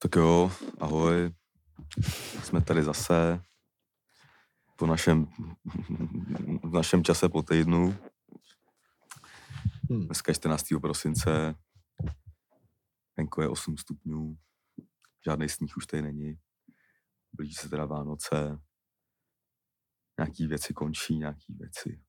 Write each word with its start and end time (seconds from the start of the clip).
Tak 0.00 0.16
jo, 0.16 0.52
ahoj. 0.80 1.34
Jsme 2.42 2.60
tady 2.60 2.82
zase 2.82 3.42
po 4.76 4.86
našem, 4.86 5.26
v 6.62 6.72
našem 6.72 7.04
čase 7.04 7.28
po 7.28 7.42
týdnu. 7.42 7.96
Hmm. 9.90 10.06
Dneska 10.06 10.30
je 10.30 10.34
14. 10.34 10.66
prosince, 10.80 11.54
venku 13.16 13.40
je 13.40 13.48
8 13.48 13.76
stupňů, 13.76 14.36
žádný 15.26 15.48
sníh 15.48 15.76
už 15.76 15.86
tady 15.86 16.02
není. 16.02 16.38
Blíží 17.32 17.54
se 17.54 17.68
teda 17.68 17.84
Vánoce, 17.84 18.58
nějaký 20.18 20.46
věci 20.46 20.74
končí, 20.74 21.18
nějaký 21.18 21.54
věci 21.54 22.00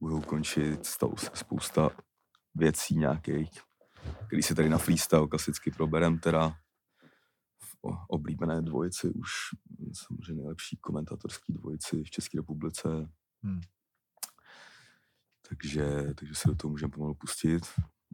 budou 0.00 0.20
končit, 0.20 0.86
stalo 0.86 1.16
se 1.16 1.30
spousta 1.34 1.90
věcí 2.54 2.96
nějakých, 2.96 3.60
který 4.26 4.42
si 4.42 4.54
tady 4.54 4.68
na 4.68 4.78
freestyle 4.78 5.28
klasicky 5.28 5.70
proberem 5.70 6.18
teda 6.18 6.56
oblíbené 8.08 8.62
dvojici 8.62 9.10
už 9.10 9.30
samozřejmě 9.92 10.34
nejlepší 10.42 10.76
komentatorský 10.76 11.52
dvojici 11.52 12.04
v 12.04 12.10
České 12.10 12.38
republice. 12.38 12.88
Hmm. 13.42 13.60
Takže, 15.48 16.14
takže 16.14 16.34
se 16.34 16.48
do 16.48 16.54
toho 16.54 16.70
můžeme 16.70 16.90
pomalu 16.90 17.14
pustit. 17.14 17.62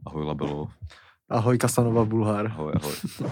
Ahoj 0.05 0.25
Labelo, 0.25 0.71
Ahoj 1.29 1.57
Kasanova 1.57 2.05
Bulhar. 2.05 2.47
ahoj, 2.47 2.73
ahoj. 2.75 2.95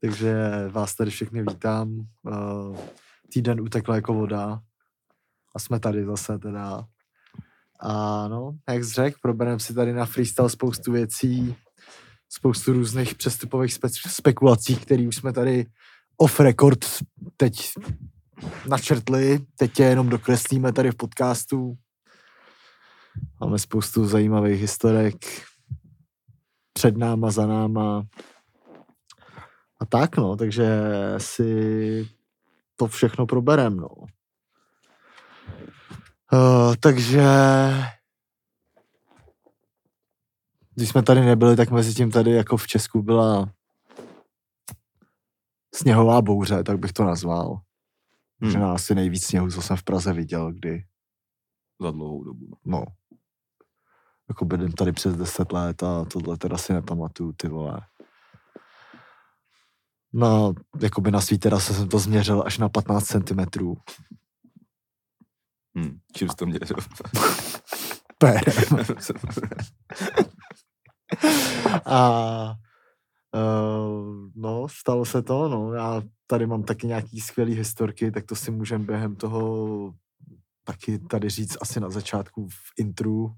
Takže 0.00 0.34
vás 0.70 0.94
tady 0.94 1.10
všechny 1.10 1.42
vítám. 1.42 2.06
Eh, 2.32 2.90
Týden 3.32 3.60
utekl 3.60 3.92
jako 3.94 4.14
voda 4.14 4.62
a 5.56 5.58
jsme 5.58 5.80
tady 5.80 6.04
zase 6.04 6.38
teda. 6.38 6.84
A 7.80 8.28
no, 8.28 8.58
jak 8.68 8.84
jsi 8.84 8.90
řekl, 8.90 9.18
probereme 9.22 9.60
si 9.60 9.74
tady 9.74 9.92
na 9.92 10.06
freestyle 10.06 10.50
spoustu 10.50 10.92
věcí, 10.92 11.56
spoustu 12.28 12.72
různých 12.72 13.14
přestupových 13.14 13.72
spe- 13.72 14.10
spekulací, 14.10 14.76
které 14.76 15.08
už 15.08 15.16
jsme 15.16 15.32
tady 15.32 15.66
off 16.16 16.40
record 16.40 16.84
teď 17.36 17.72
načrtli. 18.68 19.38
Teď 19.56 19.80
je 19.80 19.86
jenom 19.86 20.08
dokreslíme 20.08 20.72
tady 20.72 20.90
v 20.90 20.96
podcastu. 20.96 21.74
Máme 23.40 23.58
spoustu 23.58 24.06
zajímavých 24.06 24.60
historek 24.60 25.16
před 26.72 26.96
náma, 26.96 27.30
za 27.30 27.46
náma. 27.46 28.02
A 29.80 29.86
tak 29.86 30.16
no, 30.16 30.36
takže 30.36 30.66
si 31.18 32.08
to 32.76 32.86
všechno 32.86 33.26
proberem, 33.26 33.76
no. 33.76 33.88
Uh, 36.32 36.74
takže 36.80 37.22
když 40.78 40.88
jsme 40.88 41.02
tady 41.02 41.20
nebyli, 41.20 41.56
tak 41.56 41.70
mezi 41.70 41.94
tím 41.94 42.10
tady 42.10 42.30
jako 42.30 42.56
v 42.56 42.66
Česku 42.66 43.02
byla 43.02 43.52
sněhová 45.74 46.22
bouře, 46.22 46.64
tak 46.64 46.78
bych 46.78 46.92
to 46.92 47.04
nazval. 47.04 47.60
Hmm. 48.40 48.50
Že 48.50 48.58
na 48.58 48.74
asi 48.74 48.94
nejvíc 48.94 49.24
sněhu, 49.24 49.50
co 49.50 49.62
jsem 49.62 49.76
v 49.76 49.82
Praze 49.82 50.12
viděl, 50.12 50.52
kdy, 50.52 50.84
Za 51.80 51.90
dlouhou 51.90 52.24
dobu. 52.24 52.46
No. 52.64 52.78
no, 52.78 52.84
jako 54.28 54.44
bydlím 54.44 54.72
tady 54.72 54.92
přes 54.92 55.16
10 55.16 55.52
let 55.52 55.82
a 55.82 56.04
tohle 56.04 56.36
teda 56.36 56.58
si 56.58 56.72
nepamatuju, 56.72 57.32
ty 57.32 57.48
vole. 57.48 57.80
No, 60.12 60.54
jakoby 60.80 61.10
na 61.10 61.20
svý 61.20 61.38
terase 61.38 61.74
jsem 61.74 61.88
to 61.88 61.98
změřil 61.98 62.42
až 62.46 62.58
na 62.58 62.68
15 62.68 63.04
cm. 63.04 63.40
Hmm. 65.76 65.98
Čím 66.12 66.28
jsi 66.28 66.36
to 66.36 66.46
měřil? 66.46 66.76
Pérem. 68.18 68.54
A 71.84 72.54
uh, 73.34 74.28
no, 74.34 74.68
stalo 74.68 75.04
se 75.04 75.22
to, 75.22 75.48
no. 75.48 75.72
Já 75.72 76.02
tady 76.26 76.46
mám 76.46 76.62
taky 76.62 76.86
nějaký 76.86 77.20
skvělý 77.20 77.54
historky, 77.54 78.10
tak 78.10 78.24
to 78.24 78.36
si 78.36 78.50
můžem 78.50 78.84
během 78.86 79.16
toho 79.16 79.92
taky 80.64 80.98
tady 80.98 81.28
říct 81.30 81.56
asi 81.60 81.80
na 81.80 81.90
začátku 81.90 82.48
v 82.48 82.54
intru. 82.78 83.32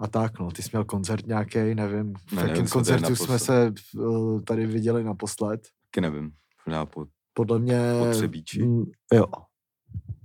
A 0.00 0.06
tak, 0.06 0.38
no, 0.38 0.50
ty 0.50 0.62
jsi 0.62 0.68
měl 0.72 0.84
koncert 0.84 1.26
nějaký, 1.26 1.74
nevím, 1.74 2.14
v 2.28 2.32
Ne, 2.32 2.42
jakém 2.42 2.68
koncertu 2.68 3.16
jsme 3.16 3.38
se 3.38 3.72
uh, 3.96 4.42
tady 4.42 4.66
viděli 4.66 5.04
naposled. 5.04 5.60
Taky 5.90 6.00
nevím. 6.00 6.32
Možná 6.66 6.86
po, 6.86 7.06
Podle 7.32 7.58
mě... 7.58 7.80
po 7.98 8.10
Třebíči. 8.12 8.62
mm, 8.62 8.84
Jo, 9.12 9.26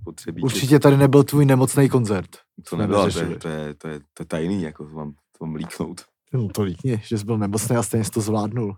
Po 0.04 0.12
Třebíči. 0.12 0.44
určitě 0.44 0.78
tady 0.78 0.96
nebyl 0.96 1.24
tvůj 1.24 1.44
nemocný 1.46 1.88
koncert. 1.88 2.30
To 2.70 2.76
nebylo, 2.76 3.10
to 3.10 3.18
je, 3.18 3.36
to, 3.38 3.48
je, 3.48 3.74
to, 3.74 3.88
je, 3.88 4.00
to 4.14 4.22
je 4.22 4.26
tajný, 4.26 4.62
jako 4.62 4.86
to 4.86 4.94
mám, 4.94 5.12
to 5.38 5.44
mám 5.46 5.54
líknout. 5.54 6.00
No 6.36 6.48
to 6.48 6.62
líkni, 6.62 7.02
že 7.04 7.18
jsi 7.18 7.24
byl 7.24 7.38
nemocný 7.38 7.76
a 7.76 7.82
stejně 7.82 8.04
jsi 8.04 8.10
to 8.10 8.20
zvládnul. 8.20 8.76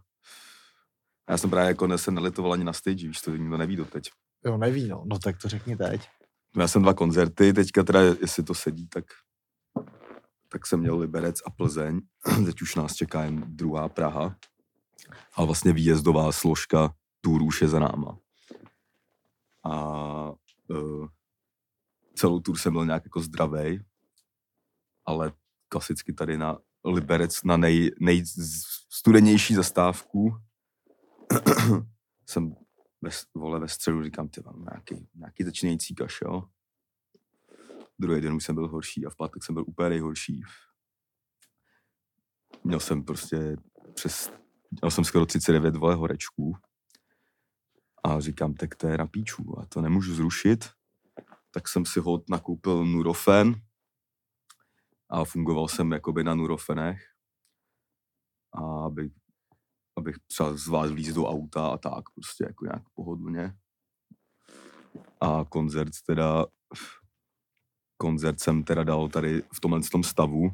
Já 1.30 1.38
jsem 1.38 1.50
právě 1.50 1.68
jako 1.68 1.86
ne- 1.86 1.98
se 1.98 2.10
nelitoval 2.10 2.52
ani 2.52 2.64
na 2.64 2.72
stage, 2.72 3.06
víš, 3.08 3.20
to 3.20 3.36
nikdo 3.36 3.56
neví 3.56 3.76
doteď. 3.76 4.10
Jo, 4.44 4.56
neví, 4.56 4.88
no. 4.88 5.02
No 5.06 5.18
tak 5.18 5.38
to 5.42 5.48
řekni 5.48 5.76
teď. 5.76 6.08
Já 6.56 6.68
jsem 6.68 6.82
dva 6.82 6.94
koncerty, 6.94 7.52
teďka 7.52 7.82
teda, 7.82 8.00
jestli 8.00 8.42
to 8.42 8.54
sedí, 8.54 8.88
tak, 8.88 9.04
tak 10.48 10.66
jsem 10.66 10.80
měl 10.80 10.98
Liberec 10.98 11.36
a 11.46 11.50
Plzeň. 11.50 12.00
Teď 12.44 12.62
už 12.62 12.74
nás 12.74 12.94
čeká 12.94 13.24
jen 13.24 13.44
druhá 13.46 13.88
Praha. 13.88 14.36
A 15.34 15.44
vlastně 15.44 15.72
výjezdová 15.72 16.32
složka 16.32 16.94
tour 17.20 17.42
už 17.42 17.62
je 17.62 17.68
za 17.68 17.78
náma. 17.78 18.18
A 19.64 20.32
uh, 20.68 21.06
celou 22.14 22.40
tour 22.40 22.58
jsem 22.58 22.72
byl 22.72 22.86
nějak 22.86 23.04
jako 23.04 23.20
zdravej, 23.20 23.84
ale 25.06 25.32
klasicky 25.68 26.12
tady 26.12 26.38
na 26.38 26.58
Liberec 26.84 27.42
na 27.42 27.56
nej, 27.56 27.90
nejstudenější 28.00 29.54
zastávku 29.54 30.36
jsem 32.26 32.54
ve, 33.02 33.10
vole, 33.34 33.60
ve 33.60 33.68
středu 33.68 34.02
říkám, 34.02 34.28
ty 34.28 34.40
mám 34.40 34.64
nějaký, 34.64 35.08
nějaký 35.14 35.44
začínající 35.44 35.94
kašel. 35.94 36.48
Druhý 37.98 38.20
den 38.20 38.34
už 38.34 38.44
jsem 38.44 38.54
byl 38.54 38.68
horší 38.68 39.06
a 39.06 39.10
v 39.10 39.16
pátek 39.16 39.44
jsem 39.44 39.54
byl 39.54 39.64
úplně 39.66 39.88
nejhorší. 39.88 40.42
Měl 42.64 42.80
jsem 42.80 43.04
prostě 43.04 43.56
přes, 43.94 44.32
měl 44.80 44.90
jsem 44.90 45.04
skoro 45.04 45.26
39 45.26 45.76
vole 45.76 45.94
horečků. 45.94 46.56
A 48.04 48.20
říkám, 48.20 48.54
tak 48.54 48.74
to 48.74 48.88
je 48.88 48.98
na 48.98 49.06
píču 49.06 49.58
a 49.58 49.66
to 49.66 49.80
nemůžu 49.80 50.14
zrušit. 50.14 50.70
Tak 51.50 51.68
jsem 51.68 51.86
si 51.86 52.00
hod 52.00 52.30
nakoupil 52.30 52.84
Nurofen 52.84 53.67
a 55.10 55.24
fungoval 55.24 55.68
jsem 55.68 55.92
jakoby 55.92 56.24
na 56.24 56.34
Nurofenech. 56.34 57.00
A 58.52 58.84
aby 58.84 59.10
abych 59.98 60.16
třeba 60.26 60.56
zvládl 60.56 60.92
vlíz 60.92 61.14
do 61.14 61.26
auta 61.26 61.68
a 61.68 61.76
tak, 61.76 62.10
prostě 62.14 62.44
jako 62.44 62.64
nějak 62.64 62.82
pohodlně. 62.94 63.54
A 65.20 65.44
koncert 65.48 65.92
teda, 66.06 66.46
koncert 67.96 68.40
jsem 68.40 68.64
teda 68.64 68.84
dal 68.84 69.08
tady 69.08 69.42
v 69.54 69.60
tomhle 69.60 69.80
tom 69.92 70.04
stavu. 70.04 70.50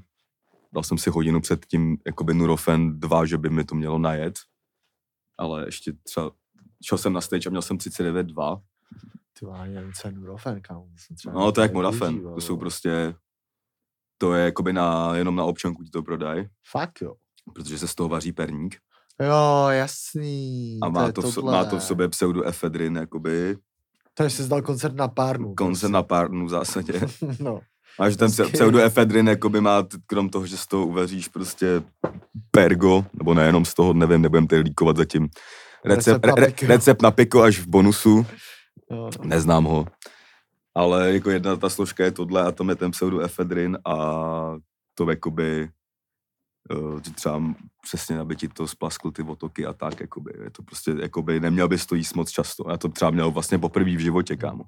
Dal 0.72 0.82
jsem 0.82 0.98
si 0.98 1.10
hodinu 1.10 1.41
před 1.41 1.66
tím, 1.66 1.98
jakoby 2.06 2.34
Nurofen 2.34 3.00
2, 3.00 3.26
že 3.26 3.38
by 3.38 3.50
mi 3.50 3.65
to 3.65 3.75
mělo 3.75 3.98
najet. 3.98 4.34
Ale 5.38 5.66
ještě 5.66 5.92
třeba, 5.92 6.31
šel 6.84 6.98
jsem 6.98 7.12
na 7.12 7.21
stage 7.21 7.48
a 7.48 7.50
měl 7.50 7.62
jsem 7.62 7.76
39,2. 7.76 8.62
Ty 9.38 9.44
vole, 9.44 9.59
ani 9.59 9.75
nevím, 9.75 9.92
co 9.92 10.09
je 10.09 10.12
Nurofen, 10.12 10.62
třeba 11.16 11.34
No 11.34 11.53
to 11.53 11.60
je 11.60 11.62
jak 11.62 11.72
Modafen, 11.72 12.22
to 12.22 12.41
jsou 12.41 12.56
prostě, 12.56 13.15
to 14.24 14.34
je 14.34 14.44
jakoby 14.44 14.72
na, 14.72 15.10
jenom 15.16 15.36
na 15.36 15.44
občanku 15.44 15.84
ti 15.84 15.90
to 15.90 16.02
prodají, 16.02 16.46
Fakt 16.70 17.02
jo. 17.02 17.14
protože 17.54 17.78
se 17.78 17.88
z 17.88 17.94
toho 17.94 18.08
vaří 18.08 18.32
perník. 18.32 18.76
Jo, 19.22 19.66
jasný. 19.70 20.78
A 20.82 20.88
má 20.88 21.06
je 21.06 21.12
to, 21.12 21.22
v, 21.22 21.34
tohle. 21.34 21.52
má 21.52 21.64
to 21.64 21.78
v 21.78 21.82
sobě 21.84 22.08
pseudoefedrin, 22.08 22.96
jakoby 22.96 23.56
Takže 24.14 24.36
jsi 24.36 24.48
dal 24.48 24.62
koncert 24.62 24.94
na 24.96 25.08
pár 25.08 25.38
dnů. 25.38 25.54
koncert 25.54 25.90
na 25.90 26.02
pár 26.02 26.28
dnů 26.30 26.46
v 26.46 26.48
zásadě. 26.50 26.92
prostě. 26.98 27.26
No. 27.40 27.60
A 28.00 28.10
že 28.10 28.16
ten 28.16 28.28
Hezky. 28.28 28.52
pseudoefedrin 28.52 29.28
jakoby 29.28 29.60
má, 29.60 29.84
krom 30.06 30.28
toho, 30.28 30.46
že 30.46 30.56
z 30.56 30.66
toho 30.66 30.86
uvaříš 30.86 31.28
prostě 31.28 31.82
pergo, 32.50 33.04
nebo 33.14 33.34
nejenom 33.34 33.64
z 33.64 33.74
toho, 33.74 33.92
nevím, 33.92 34.22
nebudem 34.22 34.46
tady 34.46 34.62
líkovat 34.62 34.96
zatím. 34.96 35.28
Recept, 35.84 36.24
Recept 36.24 36.26
na 36.26 36.34
re, 36.34 36.46
piko. 36.46 36.66
recept 36.66 37.02
na 37.02 37.10
piko 37.10 37.42
až 37.42 37.59
v 37.59 37.66
bonusu, 37.66 38.27
Jo, 38.91 39.10
no. 39.18 39.24
neznám 39.24 39.65
ho. 39.65 39.86
Ale 40.74 41.12
jako 41.12 41.30
jedna 41.30 41.56
ta 41.56 41.68
složka 41.68 42.04
je 42.04 42.10
tohle 42.10 42.42
a 42.42 42.53
tam 42.53 42.68
je 42.68 42.74
ten 42.74 42.91
pseudoefedrin 42.91 43.78
a 43.84 43.97
to 44.94 45.10
jakoby 45.10 45.71
eh, 46.71 47.00
že 47.04 47.12
třeba 47.12 47.42
přesně, 47.82 48.18
aby 48.18 48.36
ti 48.36 48.48
to 48.48 48.66
splasklo 48.66 49.10
ty 49.10 49.22
otoky 49.22 49.66
a 49.66 49.72
tak, 49.72 50.00
jakoby, 50.00 50.32
je 50.44 50.50
to 50.50 50.62
prostě, 50.62 50.94
jakoby, 51.00 51.41
neměl 51.41 51.68
bys 51.68 51.86
to 51.86 51.94
jíst 51.94 52.15
moc 52.15 52.30
často. 52.30 52.65
Já 52.71 52.76
to 52.76 52.88
třeba 52.88 53.10
měl 53.10 53.30
vlastně 53.30 53.59
poprvé 53.59 53.97
v 53.97 53.98
životě, 53.98 54.36
kámo. 54.36 54.65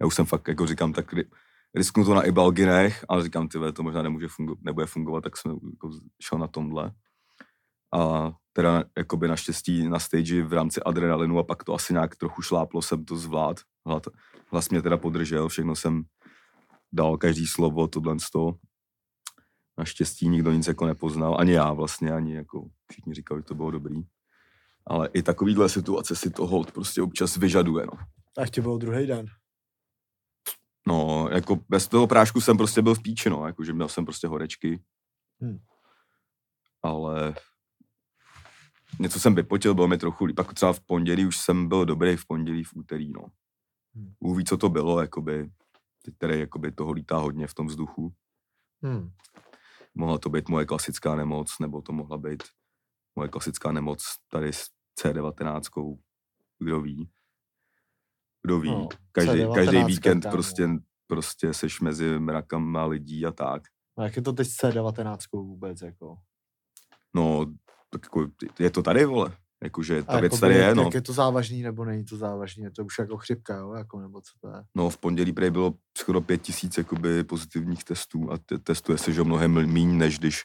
Já 0.00 0.06
už 0.06 0.14
jsem 0.14 0.26
fakt, 0.26 0.48
jako 0.48 0.66
říkám, 0.66 0.92
tak 0.92 1.12
ri- 1.12 1.28
risknu 1.74 2.04
to 2.04 2.14
na 2.14 2.22
Ibalginech, 2.22 3.04
ale 3.08 3.24
říkám, 3.24 3.48
ty 3.48 3.58
to 3.72 3.82
možná 3.82 4.02
nemůže 4.02 4.26
fungo- 4.26 4.58
nebude 4.62 4.86
fungovat, 4.86 5.20
tak 5.24 5.36
jsem 5.36 5.52
jako 5.70 5.90
šel 6.22 6.38
na 6.38 6.46
tomhle. 6.46 6.92
A 7.94 8.32
teda 8.52 8.84
jakoby 8.98 9.28
naštěstí 9.28 9.88
na 9.88 9.98
stage 9.98 10.44
v 10.44 10.52
rámci 10.52 10.82
adrenalinu 10.82 11.38
a 11.38 11.42
pak 11.42 11.64
to 11.64 11.74
asi 11.74 11.92
nějak 11.92 12.16
trochu 12.16 12.42
šláplo, 12.42 12.82
jsem 12.82 13.04
to 13.04 13.16
zvlád. 13.16 13.60
Hlas 14.50 14.68
mě 14.68 14.82
teda 14.82 14.96
podržel, 14.96 15.48
všechno 15.48 15.76
jsem 15.76 16.02
dal, 16.92 17.16
každý 17.16 17.46
slovo, 17.46 17.88
tohle 17.88 18.20
z 18.20 18.30
toho. 18.30 18.58
Naštěstí 19.78 20.28
nikdo 20.28 20.52
nic 20.52 20.66
jako 20.66 20.86
nepoznal, 20.86 21.36
ani 21.40 21.52
já 21.52 21.72
vlastně, 21.72 22.12
ani 22.12 22.34
jako 22.34 22.68
všichni 22.90 23.14
říkali, 23.14 23.40
že 23.40 23.44
to 23.44 23.54
bylo 23.54 23.70
dobrý. 23.70 24.02
Ale 24.86 25.08
i 25.12 25.22
takovýhle 25.22 25.68
situace 25.68 26.16
si 26.16 26.30
to 26.30 26.46
hold 26.46 26.72
prostě 26.72 27.02
občas 27.02 27.36
vyžaduje, 27.36 27.86
no. 27.86 27.92
A 28.38 28.40
ještě 28.40 28.62
byl 28.62 28.78
druhý 28.78 29.06
den. 29.06 29.26
No, 30.86 31.28
jako 31.32 31.58
bez 31.68 31.88
toho 31.88 32.06
prášku 32.06 32.40
jsem 32.40 32.56
prostě 32.56 32.82
byl 32.82 32.94
v 32.94 33.02
píči, 33.02 33.30
no, 33.30 33.46
jakože 33.46 33.72
měl 33.72 33.88
jsem 33.88 34.04
prostě 34.04 34.26
horečky. 34.26 34.82
Hmm. 35.40 35.58
Ale 36.82 37.34
něco 38.98 39.20
jsem 39.20 39.34
vypotil, 39.34 39.74
bylo 39.74 39.88
mi 39.88 39.98
trochu 39.98 40.24
líp. 40.24 40.36
Pak 40.36 40.54
třeba 40.54 40.72
v 40.72 40.80
pondělí 40.80 41.26
už 41.26 41.38
jsem 41.38 41.68
byl 41.68 41.84
dobrý, 41.84 42.16
v 42.16 42.26
pondělí, 42.26 42.64
v 42.64 42.74
úterý, 42.74 43.12
no. 43.12 43.26
Hmm. 44.00 44.14
Bůh 44.20 44.38
ví, 44.38 44.44
co 44.44 44.56
to 44.56 44.68
bylo, 44.68 45.00
jakoby. 45.00 45.50
Teď 46.04 46.14
tady 46.18 46.40
jakoby 46.40 46.72
toho 46.72 46.92
lítá 46.92 47.16
hodně 47.16 47.46
v 47.46 47.54
tom 47.54 47.66
vzduchu. 47.66 48.14
Hmm. 48.82 49.10
Mohla 49.94 50.18
to 50.18 50.28
být 50.28 50.48
moje 50.48 50.66
klasická 50.66 51.16
nemoc, 51.16 51.58
nebo 51.60 51.82
to 51.82 51.92
mohla 51.92 52.18
být 52.18 52.42
moje 53.16 53.28
klasická 53.28 53.72
nemoc 53.72 54.04
tady 54.28 54.52
s 54.52 54.64
C19, 55.00 55.98
kdo 56.58 56.80
ví. 56.80 57.10
Kdo 58.42 58.60
ví. 58.60 58.70
No, 58.70 58.88
každý, 59.12 59.38
C19, 59.38 59.54
každý 59.54 59.84
víkend 59.84 60.20
kámo. 60.20 60.32
prostě, 60.32 60.68
prostě 61.06 61.54
seš 61.54 61.80
mezi 61.80 62.18
mrakama 62.18 62.84
lidí 62.84 63.26
a 63.26 63.32
tak. 63.32 63.62
A 63.98 64.04
jak 64.04 64.16
je 64.16 64.22
to 64.22 64.32
teď 64.32 64.48
s 64.48 64.56
C19 64.56 65.16
vůbec, 65.32 65.82
jako? 65.82 66.16
No, 67.14 67.46
tak 67.90 68.02
jako, 68.04 68.26
je 68.58 68.70
to 68.70 68.82
tady, 68.82 69.04
vole. 69.04 69.36
Jakože 69.64 70.02
ta 70.02 70.12
A 70.12 70.20
věc 70.20 70.32
jakoby, 70.32 70.40
tady 70.40 70.54
je, 70.54 70.60
jak- 70.60 70.76
no. 70.76 70.82
Jak 70.82 70.94
je 70.94 71.02
to 71.02 71.12
závažný, 71.12 71.62
nebo 71.62 71.84
není 71.84 72.04
to 72.04 72.16
závažný? 72.16 72.62
Je 72.64 72.70
to 72.70 72.84
už 72.84 72.98
jako 72.98 73.16
chřipka, 73.16 73.56
jo? 73.56 73.72
Jako, 73.72 74.00
nebo 74.00 74.20
co 74.20 74.32
to 74.40 74.48
je? 74.56 74.62
No, 74.74 74.90
v 74.90 74.98
pondělí 74.98 75.32
prej 75.32 75.50
bylo 75.50 75.74
skoro 75.98 76.20
pět 76.20 76.42
tisíc 76.42 76.78
jakoby 76.78 77.24
pozitiivních 77.24 77.84
testů 77.84 78.32
a 78.32 78.38
te- 78.38 78.58
testuje 78.58 78.98
se, 78.98 79.12
že 79.12 79.24
mnohem 79.24 79.52
méně, 79.72 79.94
než 79.98 80.18
když 80.18 80.42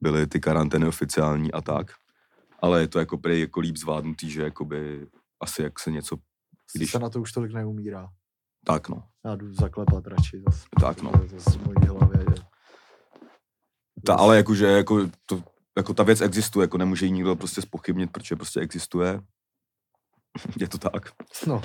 byly 0.00 0.26
ty 0.26 0.40
karantény 0.40 0.86
oficiální 0.86 1.52
a 1.52 1.60
tak. 1.60 1.92
Ale 2.62 2.80
je 2.80 2.88
to 2.88 2.98
jako 2.98 3.18
prej 3.18 3.40
jako 3.40 3.60
líp 3.60 3.76
zvládnutý, 3.76 4.30
že 4.30 4.42
jakoby 4.42 5.06
asi 5.42 5.62
jak 5.62 5.78
se 5.80 5.90
něco, 5.90 6.16
Když... 6.74 6.90
Se 6.90 6.98
na 6.98 7.10
to 7.10 7.20
už 7.20 7.32
tolik 7.32 7.52
neumírá. 7.52 8.08
tak 8.66 8.88
no, 8.88 9.02
Já 9.24 9.36
jdu 9.36 9.54
zaklepat 9.54 10.06
radši 10.06 10.42
zase. 10.46 10.64
tak 10.80 11.02
no. 11.02 11.12
Zase 11.30 11.50
z 11.50 11.56
mojí 11.56 11.86
hlavě. 11.88 12.24
Že... 12.36 12.42
Ta, 14.06 14.14
ale 14.14 14.36
jakože 14.36 14.66
jako, 14.66 15.00
to, 15.26 15.42
jako 15.76 15.94
ta 15.94 16.02
věc 16.02 16.20
existuje, 16.20 16.64
jako 16.64 16.78
nemůže 16.78 17.06
ji 17.06 17.12
nikdo 17.12 17.36
prostě 17.36 17.62
spochybnit, 17.62 18.12
protože 18.12 18.36
prostě 18.36 18.60
existuje. 18.60 19.20
Je 20.60 20.68
to 20.68 20.78
tak. 20.78 21.10
No. 21.46 21.62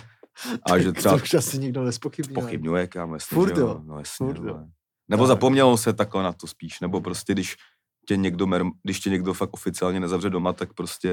A 0.71 0.77
že 0.79 0.85
tak 0.91 0.97
třeba 0.97 1.17
To 1.17 1.23
už 1.23 1.33
asi 1.33 1.57
nikdo 1.59 1.83
nespochybňuje. 1.83 2.41
pochybňuje, 2.45 2.87
kámo, 2.87 3.13
jasně, 3.13 3.35
Furt 3.35 3.57
jo, 3.57 3.81
No 3.85 3.97
jasně, 3.99 4.25
furt 4.27 4.37
jo. 4.37 4.43
vole. 4.53 4.71
Nebo 5.07 5.23
Tak. 5.23 5.27
zapomnělo 5.27 5.77
se 5.77 5.93
takhle 5.93 6.23
na 6.23 6.33
to 6.33 6.47
spíš, 6.47 6.79
nebo 6.79 7.01
prostě 7.01 7.33
když 7.33 7.55
tě 8.07 8.17
někdo, 8.17 8.45
mer- 8.47 8.71
když 8.83 8.99
tě 8.99 9.09
někdo 9.09 9.33
fakt 9.33 9.53
oficiálně 9.53 9.99
nezavře 9.99 10.29
doma, 10.29 10.53
tak 10.53 10.73
prostě 10.73 11.11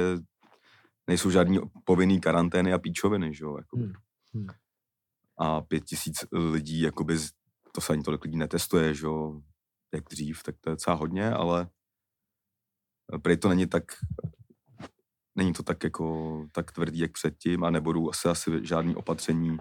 nejsou 1.07 1.31
žádný 1.31 1.59
povinný 1.85 2.21
karantény 2.21 2.73
a 2.73 2.79
píčoviny, 2.79 3.35
že 3.35 3.45
jo, 3.45 3.57
jako. 3.57 3.77
Hmm, 3.77 3.93
hmm. 4.35 4.47
A 5.39 5.61
pět 5.61 5.85
tisíc 5.85 6.25
lidí, 6.33 6.81
jakoby, 6.81 7.19
to 7.73 7.81
se 7.81 7.93
ani 7.93 8.03
tolik 8.03 8.25
lidí 8.25 8.37
netestuje, 8.37 8.95
že 8.95 9.07
jo, 9.07 9.41
jak 9.95 10.05
dřív, 10.11 10.43
tak 10.43 10.55
to 10.61 10.71
je 10.71 10.73
docela 10.73 10.97
hodně, 10.97 11.31
ale 11.31 11.69
prej 13.23 13.37
to 13.37 13.49
není 13.49 13.67
tak, 13.67 13.85
není 15.35 15.53
to 15.53 15.63
tak 15.63 15.85
jako, 15.85 16.47
tak 16.53 16.73
tvrdý, 16.73 16.99
jak 16.99 17.13
předtím 17.13 17.65
a 17.65 17.71
nebudou 17.71 18.11
asi, 18.11 18.29
asi 18.29 18.67
žádný 18.67 18.97
opatření 18.97 19.59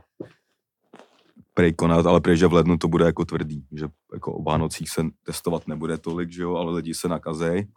prej 1.54 1.74
konat, 1.74 2.06
ale 2.06 2.22
prej, 2.22 2.38
že 2.38 2.48
v 2.48 2.54
lednu 2.54 2.78
to 2.78 2.88
bude 2.88 3.06
jako 3.06 3.26
tvrdý, 3.26 3.68
že 3.72 3.88
jako 4.14 4.34
o 4.34 4.44
Vánocích 4.44 4.90
se 4.90 5.02
testovat 5.24 5.68
nebude 5.68 5.98
tolik, 5.98 6.32
že 6.32 6.44
jo, 6.44 6.56
ale 6.56 6.72
lidi 6.72 6.94
se 6.94 7.08
nakazej 7.08 7.68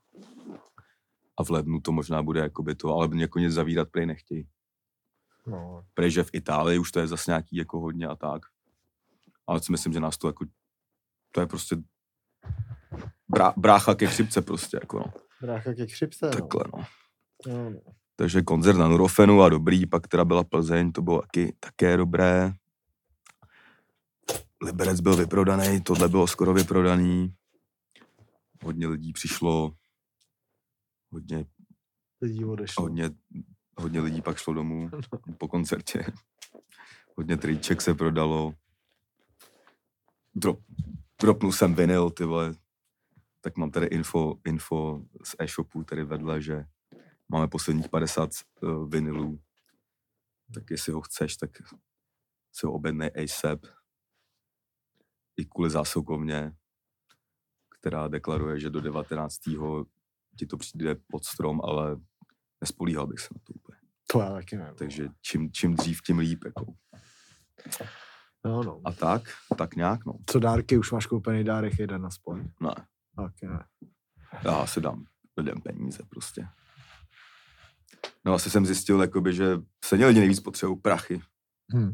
a 1.36 1.44
v 1.44 1.50
lednu 1.50 1.80
to 1.80 1.92
možná 1.92 2.22
bude 2.22 2.40
jakoby 2.40 2.74
to, 2.74 2.94
ale 2.94 3.08
jako 3.14 3.38
nic 3.38 3.52
zavírat 3.52 3.88
prej 3.88 4.06
nechtějí. 4.06 4.48
No, 5.46 5.84
Prej, 5.94 6.10
že 6.10 6.24
v 6.24 6.30
Itálii 6.32 6.78
už 6.78 6.90
to 6.92 7.00
je 7.00 7.06
zase 7.06 7.30
nějaký 7.30 7.56
jako 7.56 7.80
hodně 7.80 8.06
a 8.06 8.16
tak. 8.16 8.42
Ale 9.46 9.60
si 9.60 9.72
myslím, 9.72 9.92
že 9.92 10.00
nás 10.00 10.18
to 10.18 10.26
jako, 10.26 10.44
to 11.32 11.40
je 11.40 11.46
prostě 11.46 11.76
brá, 13.28 13.54
brácha 13.56 13.94
ke 13.94 14.06
chřipce 14.06 14.42
prostě, 14.42 14.78
jako 14.82 14.98
no. 14.98 15.29
Brácha 15.42 15.74
ke 15.74 15.86
chřipce, 15.86 16.26
no. 16.26 16.32
Takhle, 16.32 16.64
no. 16.76 16.84
No, 17.46 17.70
no. 17.70 17.80
Takže 18.16 18.42
koncert 18.42 18.76
na 18.78 18.88
Nurofenu 18.88 19.42
a 19.42 19.48
dobrý, 19.48 19.86
pak 19.86 20.08
teda 20.08 20.24
byla 20.24 20.44
Plzeň, 20.44 20.92
to 20.92 21.02
bylo 21.02 21.20
taky, 21.22 21.56
také 21.60 21.96
dobré. 21.96 22.52
Liberec 24.64 25.00
byl 25.00 25.16
vyprodaný, 25.16 25.80
tohle 25.80 26.08
bylo 26.08 26.26
skoro 26.26 26.54
vyprodaný. 26.54 27.34
Hodně 28.64 28.86
lidí 28.86 29.12
přišlo, 29.12 29.72
hodně, 31.10 31.44
Lidí 32.20 32.44
odešlo. 32.44 32.82
hodně, 32.82 33.10
hodně 33.78 34.00
lidí 34.00 34.22
pak 34.22 34.36
šlo 34.38 34.54
domů 34.54 34.90
po 35.38 35.48
koncertě. 35.48 36.04
Hodně 37.16 37.36
triček 37.36 37.82
se 37.82 37.94
prodalo. 37.94 38.54
Drop, 40.34 40.60
dropnul 41.20 41.52
jsem 41.52 41.74
vinyl, 41.74 42.10
ty 42.10 42.24
vole. 42.24 42.54
Tak 43.40 43.56
mám 43.56 43.70
tady 43.70 43.86
info, 43.86 44.34
info 44.44 45.02
z 45.24 45.34
e-shopu 45.38 45.84
tady 45.84 46.04
vedle, 46.04 46.42
že 46.42 46.64
máme 47.28 47.48
posledních 47.48 47.88
50 47.88 48.30
uh, 48.60 48.90
vinylů. 48.90 49.40
Tak 50.54 50.70
jestli 50.70 50.92
ho 50.92 51.00
chceš, 51.00 51.36
tak 51.36 51.50
si 52.52 52.66
ho 52.66 52.72
objednej 52.72 53.10
ASAP. 53.24 53.66
I 55.36 55.44
kvůli 55.44 55.70
zásilkovně, 55.70 56.56
která 57.80 58.08
deklaruje, 58.08 58.60
že 58.60 58.70
do 58.70 58.80
19. 58.80 59.38
ti 60.36 60.46
to 60.46 60.56
přijde 60.56 60.94
pod 60.94 61.24
strom, 61.24 61.60
ale 61.64 61.96
nespolíhal 62.60 63.06
bych 63.06 63.20
se 63.20 63.28
na 63.34 63.40
to 63.44 63.52
úplně. 63.52 63.78
To 64.12 64.20
já 64.20 64.30
taky 64.32 64.56
ne. 64.56 64.74
Takže 64.74 65.08
čím, 65.20 65.52
čím 65.52 65.74
dřív, 65.74 66.02
tím 66.02 66.18
líp. 66.18 66.44
Jako. 66.44 66.74
No, 68.44 68.62
no. 68.62 68.80
A 68.84 68.92
tak, 68.92 69.22
tak 69.58 69.76
nějak, 69.76 70.04
no. 70.06 70.12
Co 70.26 70.38
dárky, 70.38 70.78
už 70.78 70.92
máš 70.92 71.06
koupený 71.06 71.44
dárek 71.44 71.78
jeden 71.78 72.06
aspoň. 72.06 72.48
Ne, 72.60 72.74
Taky 73.16 73.46
ne. 73.46 73.64
já 74.44 74.66
si 74.66 74.80
dám 74.80 75.04
lidem 75.36 75.60
peníze 75.60 76.02
prostě. 76.08 76.48
No 78.24 78.34
asi 78.34 78.50
jsem 78.50 78.66
zjistil, 78.66 79.00
jakoby, 79.00 79.34
že 79.34 79.58
se 79.84 79.96
lidi 79.96 80.20
nejvíc 80.20 80.40
potřebují 80.40 80.78
prachy. 80.80 81.20
Hm. 81.74 81.92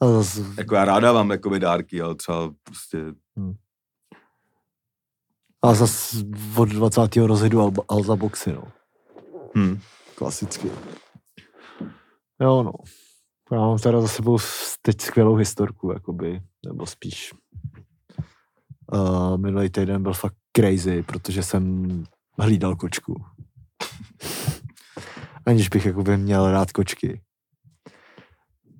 A 0.00 0.06
zase, 0.06 0.40
Jako 0.58 0.74
já 0.74 0.84
ráda 0.84 1.12
vám 1.12 1.30
jakoby 1.30 1.60
dárky, 1.60 2.00
ale 2.02 2.14
třeba 2.14 2.54
prostě, 2.64 2.98
a 5.62 5.74
zase 5.74 6.16
od 6.56 6.68
20. 6.68 7.16
rozjedu 7.16 7.60
Alba, 7.60 7.82
Alza 7.88 8.16
Boxy, 8.16 8.52
no. 8.52 8.62
hm, 9.58 9.80
Klasicky. 10.14 10.70
Jo, 12.40 12.62
no. 12.62 12.72
Já 13.52 13.58
mám 13.58 13.78
teda 13.78 14.00
za 14.00 14.08
sebou 14.08 14.38
teď 14.82 15.00
skvělou 15.00 15.34
historku, 15.34 15.92
jakoby, 15.92 16.42
nebo 16.66 16.86
spíš 16.86 17.32
uh, 18.92 18.98
minulý 19.38 19.70
týden 19.70 20.02
byl 20.02 20.12
fakt 20.14 20.34
crazy, 20.56 21.02
protože 21.02 21.42
jsem 21.42 21.86
hlídal 22.38 22.76
kočku. 22.76 23.24
Aniž 25.46 25.68
bych 25.68 25.86
jakoby 25.86 26.16
měl 26.16 26.50
rád 26.50 26.72
kočky. 26.72 27.20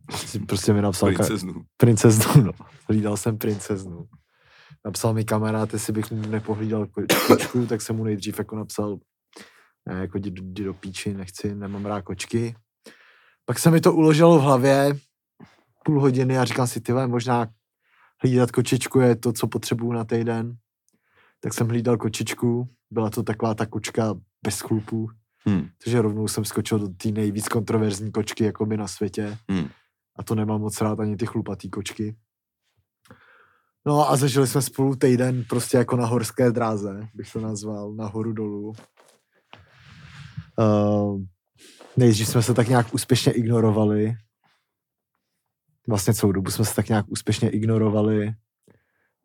Prostě- 0.07 0.39
Prostě 0.39 0.73
mi 0.73 0.83
napsal 0.83 1.09
ka- 1.11 1.15
princeznu. 1.17 1.63
princeznu, 1.77 2.43
no. 2.43 2.53
Hlídal 2.89 3.17
jsem 3.17 3.39
princeznu. 3.39 4.09
Napsal 4.85 5.15
mi 5.15 5.25
kamarád, 5.25 5.73
jestli 5.73 5.93
bych 5.93 6.11
mu 6.11 6.27
nepohlídal 6.29 6.85
ko- 6.87 7.27
kočku, 7.27 7.67
tak 7.67 7.83
jsem 7.83 7.97
mu 7.97 8.05
nejdřív 8.05 8.39
jako 8.39 8.57
napsal, 8.57 8.99
ne, 9.89 10.01
jako 10.01 10.19
jdi, 10.19 10.31
do- 10.31 10.43
jdi 10.45 10.65
do 10.65 10.75
píči, 10.75 11.15
nechci, 11.15 11.55
nemám 11.55 11.87
rád 11.87 12.03
kočky. 12.03 12.55
Pak 13.45 13.59
se 13.59 13.71
mi 13.71 13.81
to 13.81 13.93
uložilo 13.93 14.39
v 14.39 14.43
hlavě 14.43 14.99
půl 15.85 16.01
hodiny 16.01 16.39
a 16.39 16.45
říkám 16.45 16.67
si, 16.67 16.81
ty 16.81 16.93
možná 16.93 17.47
hlídat 18.23 18.51
kočičku 18.51 19.01
je 19.01 19.17
to, 19.17 19.33
co 19.33 19.49
potřebuju 19.49 19.93
na 19.93 20.05
týden. 20.05 20.57
Tak 21.41 21.55
jsem 21.55 21.69
hlídal 21.69 21.97
kočičku, 21.97 22.69
byla 22.91 23.11
to 23.11 23.23
taková 23.23 23.55
ta 23.55 23.67
kočka 23.67 24.15
bez 24.43 24.61
chlupů, 24.61 25.09
Hm, 25.49 25.69
takže 25.85 26.03
rovnou 26.03 26.29
jsem 26.29 26.45
skočil 26.45 26.79
do 26.79 26.89
té 26.89 27.09
nejvíc 27.09 27.49
kontroverzní 27.49 28.13
kočky 28.13 28.45
jako 28.45 28.67
by 28.67 28.77
na 28.77 28.89
světě 28.89 29.39
hm. 29.53 29.69
a 30.17 30.23
to 30.23 30.35
nemám 30.35 30.61
moc 30.61 30.81
rád 30.81 31.01
ani 31.01 31.17
ty 31.17 31.27
chlupatý 31.27 31.71
kočky. 31.71 32.17
No 33.87 34.11
a 34.11 34.17
zažili 34.17 34.47
jsme 34.47 34.63
spolu 34.63 34.97
týden 34.97 35.45
prostě 35.49 35.77
jako 35.77 35.97
na 35.97 36.07
horské 36.07 36.51
dráze, 36.51 37.09
bych 37.15 37.33
to 37.33 37.41
nazval, 37.41 37.95
nahoru 37.95 38.33
dolů. 38.33 38.73
Uh, 40.59 41.21
nejdřív 41.97 42.29
jsme 42.29 42.43
se 42.43 42.55
tak 42.55 42.69
nějak 42.69 42.95
úspěšně 42.95 43.33
ignorovali. 43.33 44.15
Vlastně 45.91 46.15
celou 46.15 46.33
dobu 46.33 46.51
jsme 46.51 46.65
se 46.65 46.75
tak 46.75 46.89
nějak 46.89 47.07
úspěšně 47.09 47.51
ignorovali. 47.51 48.33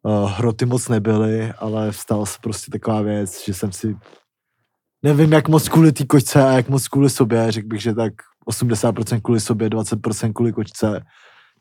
Uh, 0.04 0.30
hroty 0.30 0.66
moc 0.66 0.90
nebyly, 0.90 1.52
ale 1.52 1.92
vstala 1.92 2.26
se 2.26 2.38
prostě 2.42 2.72
taková 2.72 3.02
věc, 3.02 3.46
že 3.46 3.54
jsem 3.54 3.72
si 3.72 3.96
nevím, 5.04 5.34
jak 5.34 5.48
moc 5.48 5.70
kvůli 5.70 5.92
té 5.92 6.06
kočce 6.06 6.44
a 6.44 6.52
jak 6.52 6.70
moc 6.70 6.88
kvůli 6.88 7.10
sobě, 7.10 7.52
řekl 7.52 7.68
bych, 7.68 7.82
že 7.82 7.94
tak 7.94 8.14
80% 8.50 9.22
kvůli 9.22 9.40
sobě, 9.40 9.70
20% 9.70 10.34
kvůli 10.34 10.54
kočce, 10.54 11.06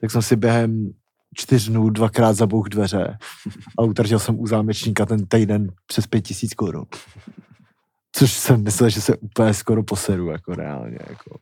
tak 0.01 0.11
jsem 0.11 0.23
si 0.23 0.37
během 0.37 0.91
čtyř 1.37 1.69
dnů 1.69 1.91
dvakrát 1.91 2.33
zabouch 2.33 2.69
dveře 2.69 3.19
a 3.79 3.83
utratil 3.83 4.19
jsem 4.19 4.41
u 4.41 4.47
zámečníka 4.47 5.07
ten 5.07 5.27
týden 5.27 5.73
přes 5.87 6.07
pět 6.07 6.21
tisíc 6.21 6.55
korun. 6.55 6.87
Což 8.13 8.33
jsem 8.33 8.63
myslel, 8.63 8.91
že 8.91 9.01
se 9.01 9.17
úplně 9.17 9.55
skoro 9.55 9.83
poseru, 9.83 10.31
jako 10.31 10.55
reálně, 10.55 10.99
jako, 11.09 11.39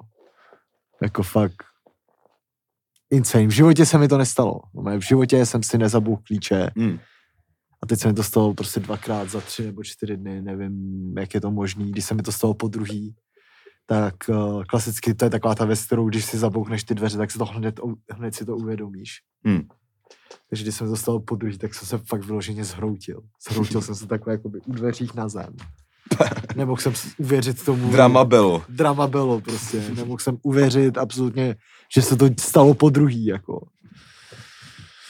jako 1.02 1.22
fakt 1.22 1.71
insane. 3.12 3.46
V 3.46 3.50
životě 3.50 3.86
se 3.86 3.98
mi 3.98 4.08
to 4.08 4.18
nestalo. 4.18 4.60
No, 4.74 4.82
V 4.98 5.00
životě 5.08 5.46
jsem 5.46 5.62
si 5.62 5.78
nezabul 5.78 6.16
klíče 6.26 6.70
Hmm. 6.76 6.98
a 7.82 7.86
teď 7.86 7.98
se 8.00 8.08
mi 8.08 8.14
to 8.14 8.22
stalo 8.22 8.54
prostě 8.54 8.80
dvakrát 8.80 9.30
za 9.30 9.40
tři 9.40 9.66
nebo 9.66 9.84
čtyři 9.84 10.16
dny, 10.16 10.42
nevím, 10.42 11.14
jak 11.18 11.34
je 11.34 11.40
to 11.40 11.50
možný. 11.50 11.90
Když 11.90 12.04
se 12.04 12.14
mi 12.14 12.22
to 12.22 12.32
stalo 12.32 12.54
po 12.54 12.68
druhý, 12.68 13.14
tak 13.86 14.14
uh, 14.28 14.64
klasicky 14.64 15.14
to 15.14 15.24
je 15.24 15.30
taková 15.30 15.54
ta 15.54 15.64
věc, 15.64 15.86
kterou 15.86 16.08
když 16.08 16.24
si 16.24 16.38
zabouchneš 16.38 16.84
ty 16.84 16.94
dveře, 16.94 17.18
tak 17.18 17.30
se 17.30 17.38
to 17.38 17.44
hned, 17.44 17.80
hned 18.10 18.34
si 18.34 18.44
to 18.44 18.56
uvědomíš. 18.56 19.20
Hmm. 19.44 19.62
Takže 20.48 20.64
když 20.64 20.74
jsem 20.74 20.88
to 20.88 20.96
stalo 20.96 21.20
po 21.20 21.36
druhý, 21.36 21.58
tak 21.58 21.74
jsem 21.74 21.88
se 21.88 21.98
fakt 21.98 22.24
vyloženě 22.24 22.64
zhroutil. 22.64 23.22
Zhroutil 23.48 23.80
jsem 23.82 23.94
se 23.94 24.06
takhle 24.06 24.34
jakoby 24.34 24.60
u 24.60 24.72
dveřích 24.72 25.14
na 25.14 25.28
zem. 25.28 25.56
Nemohl 26.56 26.80
jsem 26.80 26.92
uvěřit 27.18 27.64
tomu. 27.64 27.92
Drama 27.92 28.24
bylo. 28.24 28.62
Drama 28.68 29.06
bylo 29.06 29.40
prostě. 29.40 29.82
Nemohl 29.94 30.18
jsem 30.18 30.36
uvěřit 30.42 30.98
absolutně, 30.98 31.56
že 31.94 32.02
se 32.02 32.16
to 32.16 32.28
stalo 32.40 32.74
po 32.74 32.90
druhý, 32.90 33.24
jako. 33.26 33.66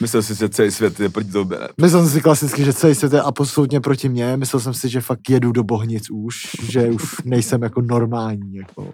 Myslel 0.00 0.22
jsi, 0.22 0.34
že 0.34 0.48
celý 0.48 0.70
svět 0.70 1.00
je 1.00 1.08
proti 1.08 1.30
tobě? 1.30 1.58
Myslel 1.80 2.02
jsem 2.02 2.10
si 2.10 2.20
klasicky, 2.20 2.64
že 2.64 2.72
celý 2.72 2.94
svět 2.94 3.12
je 3.12 3.20
absolutně 3.20 3.80
proti 3.80 4.08
mně. 4.08 4.36
Myslel 4.36 4.60
jsem 4.60 4.74
si, 4.74 4.88
že 4.88 5.00
fakt 5.00 5.30
jedu 5.30 5.52
do 5.52 5.62
Bohnic 5.64 6.10
už, 6.10 6.42
že 6.62 6.86
už 6.86 7.02
nejsem 7.24 7.62
jako 7.62 7.82
normální, 7.82 8.54
jako. 8.54 8.92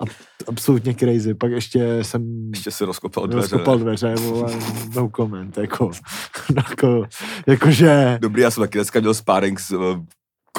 A, 0.00 0.04
absolutně 0.48 0.94
crazy. 0.94 1.34
Pak 1.34 1.50
ještě 1.50 2.04
jsem 2.04 2.50
Ještě 2.50 2.70
se 2.70 2.84
rozkopal 2.84 3.26
dveře. 3.26 3.40
rozkopal 3.40 3.78
dveře, 3.78 4.14
vole, 4.14 4.52
no 4.94 5.10
comment, 5.16 5.58
jako, 5.58 5.90
jako, 6.56 7.04
jakože, 7.46 8.18
Dobrý, 8.20 8.42
já 8.42 8.50
jsem 8.50 8.62
taky 8.62 8.78
dneska 8.78 9.00
dělal 9.00 9.14
sparring 9.14 9.60
s 9.60 9.70
uh, 9.70 9.96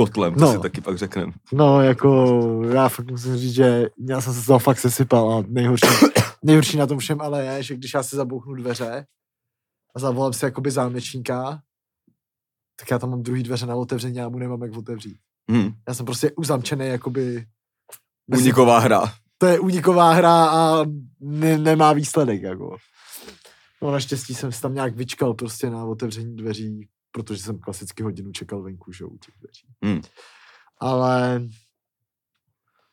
kotlem, 0.05 0.33
to 0.33 0.39
No. 0.39 0.51
si 0.53 0.59
taky 0.59 0.81
pak 0.81 0.97
řekneme. 0.97 1.31
no, 1.53 1.81
jako, 1.81 2.37
já 2.73 2.89
fakt 2.89 3.11
musím 3.11 3.37
říct, 3.37 3.53
že 3.53 3.89
já 4.09 4.21
jsem 4.21 4.33
se 4.33 4.41
z 4.41 4.45
toho 4.45 4.59
fakt 4.59 4.79
sesypal 4.79 5.33
a 5.33 5.43
nejhorší, 5.47 5.85
nejhorší 6.43 6.77
na 6.77 6.87
tom 6.87 6.97
všem 6.99 7.21
ale 7.21 7.45
je, 7.45 7.63
že 7.63 7.75
když 7.75 7.93
já 7.93 8.03
si 8.03 8.15
zabouchnu 8.15 8.53
dveře 8.55 9.05
a 9.95 9.99
zavolám 9.99 10.33
si 10.33 10.45
jakoby 10.45 10.71
zámečníka, 10.71 11.61
tak 12.79 12.91
já 12.91 12.99
tam 12.99 13.09
mám 13.09 13.23
druhý 13.23 13.43
dveře 13.43 13.65
na 13.65 13.75
otevření 13.75 14.19
a 14.19 14.21
já 14.21 14.29
mu 14.29 14.37
nemám 14.39 14.61
jak 14.61 14.77
otevřít. 14.77 15.17
Hmm. 15.51 15.71
Já 15.87 15.93
jsem 15.93 16.05
prostě 16.05 16.31
uzamčený, 16.37 16.87
jakoby... 16.87 17.45
mezi- 18.31 18.43
Uniková 18.43 18.79
hra. 18.79 19.13
To 19.37 19.45
je 19.45 19.59
uniková 19.59 20.13
hra 20.13 20.45
a 20.45 20.85
ne, 21.19 21.57
nemá 21.57 21.93
výsledek, 21.93 22.41
jako. 22.41 22.77
No 23.81 23.91
naštěstí 23.91 24.35
jsem 24.35 24.51
se 24.51 24.61
tam 24.61 24.73
nějak 24.73 24.95
vyčkal 24.95 25.33
prostě 25.33 25.69
na 25.69 25.83
otevření 25.85 26.35
dveří, 26.35 26.87
protože 27.11 27.43
jsem 27.43 27.59
klasicky 27.59 28.03
hodinu 28.03 28.31
čekal 28.31 28.61
venku, 28.61 28.91
že 28.91 29.05
u 29.05 29.17
těch 29.17 29.35
dveří. 29.39 29.67
Hmm. 29.83 30.01
Ale... 30.77 31.41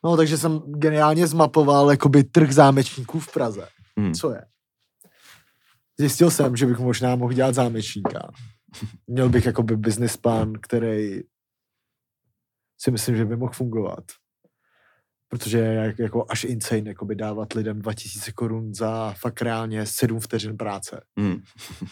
No, 0.05 0.17
takže 0.17 0.39
jsem 0.39 0.59
geniálně 0.59 1.27
zmapoval 1.27 1.91
jakoby 1.91 2.25
trh 2.25 2.53
zámečníků 2.53 3.21
v 3.21 3.33
Praze. 3.33 3.69
Hmm. 3.99 4.15
Co 4.15 4.33
je? 4.33 4.47
Zjistil 5.99 6.31
jsem, 6.31 6.57
že 6.57 6.67
bych 6.67 6.79
možná 6.79 7.17
mohl 7.17 7.33
dělat 7.33 7.55
zámečníka. 7.55 8.31
Měl 9.07 9.29
bych 9.29 9.47
jakoby 9.47 9.77
business 9.77 10.17
plán, 10.17 10.53
který 10.63 11.21
si 12.79 12.91
myslím, 12.91 13.17
že 13.17 13.25
by 13.25 13.37
mohl 13.37 13.53
fungovat. 13.53 14.05
Protože 15.29 15.59
je 15.59 15.75
jak, 15.75 15.99
jako 15.99 16.27
až 16.29 16.45
insane 16.45 16.89
jakoby 16.89 17.15
dávat 17.15 17.53
lidem 17.53 17.83
2000 17.83 18.33
korun 18.33 18.75
za 18.75 19.15
fakt 19.19 19.43
reálně 19.43 19.87
7 19.87 20.21
vteřin 20.21 20.57
práce. 20.57 21.01
Hmm. 21.19 21.37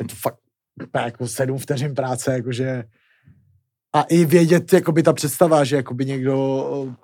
Je 0.01 0.07
to 0.07 0.15
fakt 0.15 0.44
úplně 0.83 1.05
jako 1.05 1.29
7 1.29 1.59
vteřin 1.59 1.95
práce, 1.95 2.33
jakože 2.33 2.85
a 3.95 4.03
i 4.03 4.25
vědět, 4.25 4.73
jakoby 4.73 5.03
ta 5.03 5.13
představa, 5.13 5.65
že 5.65 5.77
jakoby 5.77 6.07
někdo 6.07 6.95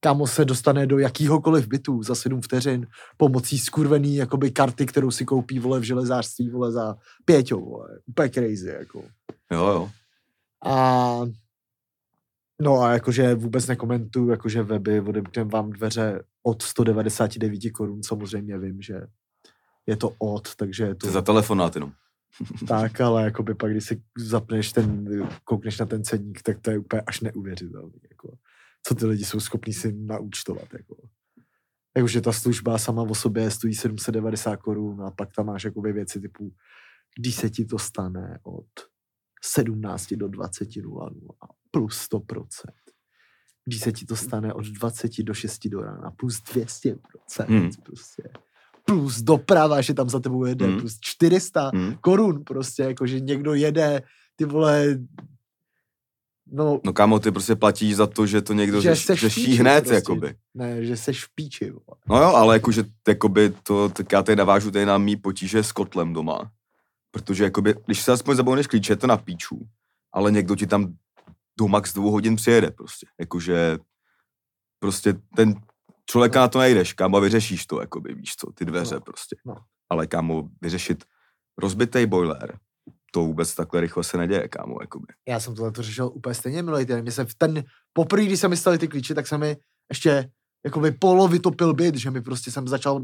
kámo 0.00 0.26
se 0.26 0.44
dostane 0.44 0.86
do 0.86 0.98
jakýhokoliv 0.98 1.66
bytu 1.66 2.02
za 2.02 2.14
7 2.14 2.40
vteřin 2.40 2.86
pomocí 3.16 3.58
skurvený 3.58 4.16
jakoby 4.16 4.50
karty, 4.50 4.86
kterou 4.86 5.10
si 5.10 5.24
koupí 5.24 5.58
vole 5.58 5.80
v 5.80 5.82
železářství 5.82 6.50
vole 6.50 6.72
za 6.72 6.96
pěťo, 7.24 7.60
vole. 7.60 7.88
Úplně 8.06 8.30
crazy, 8.30 8.68
jako. 8.68 9.04
Jo, 9.52 9.66
jo. 9.66 9.90
A 10.64 11.20
no 12.62 12.80
a 12.80 12.92
jakože 12.92 13.34
vůbec 13.34 13.66
nekomentuju, 13.66 14.30
jakože 14.30 14.62
weby, 14.62 15.00
odemknem 15.00 15.48
vám 15.48 15.70
dveře 15.70 16.22
od 16.42 16.62
199 16.62 17.70
korun, 17.70 18.02
samozřejmě 18.02 18.58
vím, 18.58 18.82
že 18.82 19.00
je 19.86 19.96
to 19.96 20.12
od, 20.18 20.54
takže 20.54 20.84
je 20.84 20.94
To 20.94 21.10
za 21.10 21.22
telefonát 21.22 21.74
jenom. 21.74 21.92
tak, 22.68 23.00
ale 23.00 23.24
jakoby 23.24 23.54
pak, 23.54 23.70
když 23.70 23.84
si 23.84 24.02
zapneš 24.18 24.72
ten, 24.72 25.04
koukneš 25.44 25.78
na 25.78 25.86
ten 25.86 26.04
ceník, 26.04 26.42
tak 26.42 26.60
to 26.60 26.70
je 26.70 26.78
úplně 26.78 27.02
až 27.02 27.20
neuvěřitelný, 27.20 28.00
jako, 28.10 28.36
co 28.86 28.94
ty 28.94 29.06
lidi 29.06 29.24
jsou 29.24 29.40
schopní 29.40 29.72
si 29.72 29.92
naúčtovat, 29.92 30.68
jako. 30.72 31.08
Jakože 31.96 32.20
ta 32.20 32.32
služba 32.32 32.78
sama 32.78 33.02
o 33.02 33.14
sobě 33.14 33.50
stojí 33.50 33.74
790 33.74 34.56
korun 34.56 35.02
a 35.02 35.10
pak 35.10 35.28
tam 35.36 35.46
máš 35.46 35.64
jakoby 35.64 35.92
věci 35.92 36.20
typu, 36.20 36.54
když 37.18 37.34
se 37.34 37.50
ti 37.50 37.64
to 37.64 37.78
stane 37.78 38.38
od 38.42 38.66
17 39.44 40.12
do 40.12 40.28
20.00 40.28 41.34
a 41.42 41.46
plus 41.70 42.08
100%. 42.10 42.46
Když 43.64 43.80
se 43.80 43.92
ti 43.92 44.06
to 44.06 44.16
stane 44.16 44.52
od 44.52 44.66
20 44.66 45.22
do 45.22 45.34
6 45.34 45.68
do 45.68 45.80
rána 45.80 46.10
plus 46.10 46.42
200%. 46.42 46.98
Hmm. 47.46 47.70
Prostě. 47.82 48.22
Plus 48.86 49.22
doprava, 49.22 49.80
že 49.80 49.94
tam 49.94 50.08
za 50.10 50.20
tebou 50.20 50.44
jede, 50.44 50.66
Hmm. 50.66 50.80
plus 50.80 50.98
400 51.00 51.70
Hmm. 51.74 51.94
korun 52.00 52.44
prostě, 52.44 52.82
jako 52.82 53.06
že 53.06 53.20
někdo 53.20 53.54
jede, 53.54 54.02
ty 54.36 54.44
vole, 54.44 54.98
no, 56.52 56.80
No 56.84 56.92
kámo, 56.92 57.18
ty 57.18 57.30
prostě 57.30 57.56
platíš 57.56 57.96
za 57.96 58.06
to, 58.06 58.26
že 58.26 58.42
to 58.42 58.52
někdo 58.52 58.80
Že 58.80 58.94
řeš, 58.94 59.20
řeší 59.20 59.44
píči 59.44 59.56
hned, 59.56 59.80
prostě. 59.80 59.94
jakoby. 59.94 60.34
ne, 60.54 60.84
že 60.84 60.96
seš 60.96 61.24
v 61.24 61.28
píči, 61.34 61.70
vole. 61.70 61.98
No 62.08 62.16
jo, 62.22 62.34
ale 62.34 62.56
jakože, 62.56 62.84
jakoby 63.08 63.52
to, 63.62 63.88
tak 63.88 64.12
já 64.12 64.22
tady 64.22 64.36
navážu 64.36 64.70
tady 64.70 64.86
na 64.86 64.98
mý 64.98 65.16
potíže 65.16 65.62
s 65.62 65.72
kotlem 65.72 66.12
doma. 66.12 66.50
Protože 67.10 67.44
jakoby, 67.44 67.74
když 67.86 68.02
se 68.02 68.12
aspoň 68.12 68.36
zabouneš 68.36 68.66
klíče, 68.66 68.92
je 68.92 68.96
to 68.96 69.06
na 69.06 69.16
píču, 69.16 69.60
ale 70.12 70.30
někdo 70.32 70.56
ti 70.56 70.66
tam 70.66 70.94
do 71.58 71.68
max 71.68 71.92
dvou 71.94 72.10
hodin 72.10 72.36
přijede 72.36 72.70
prostě. 72.70 73.06
Jakože 73.20 73.78
prostě 74.78 75.14
ten 75.36 75.54
člověka 76.10 76.40
na 76.40 76.48
to 76.48 76.58
nejdeš, 76.58 76.92
kámo, 76.92 77.20
vyřešíš 77.20 77.66
to, 77.66 77.80
jakoby, 77.80 78.14
víš 78.14 78.36
co, 78.36 78.52
ty 78.52 78.64
dveře 78.64 78.94
No, 78.94 79.00
prostě. 79.00 79.36
no. 79.46 79.56
Ale 79.90 80.06
kámo, 80.06 80.48
vyřešit 80.62 81.04
rozbitý 81.58 82.06
boiler, 82.06 82.58
to 83.12 83.20
vůbec 83.20 83.54
takhle 83.54 83.80
rychle 83.80 84.04
se 84.04 84.18
neděje, 84.18 84.48
kámo, 84.48 84.76
jakoby. 84.80 85.06
Já 85.28 85.40
jsem 85.40 85.54
tohle 85.54 85.72
to 85.72 85.82
řešil 85.82 86.10
úplně 86.14 86.34
stejně 86.34 86.62
minulý 86.62 86.84
týden. 86.86 87.02
Mně 87.02 87.12
se 87.12 87.24
v 87.24 87.34
ten, 87.34 87.64
poprvé, 87.92 88.24
když 88.24 88.40
se 88.40 88.48
mi 88.48 88.56
staly 88.56 88.78
ty 88.78 88.88
klíče, 88.88 89.14
tak 89.14 89.26
se 89.26 89.38
mi 89.38 89.56
ještě 89.90 90.30
jakoby 90.64 90.90
polo 90.92 91.28
vytopil 91.28 91.74
byt, 91.74 91.94
že 91.94 92.10
mi 92.10 92.20
prostě 92.22 92.50
jsem 92.50 92.68
začal 92.68 93.00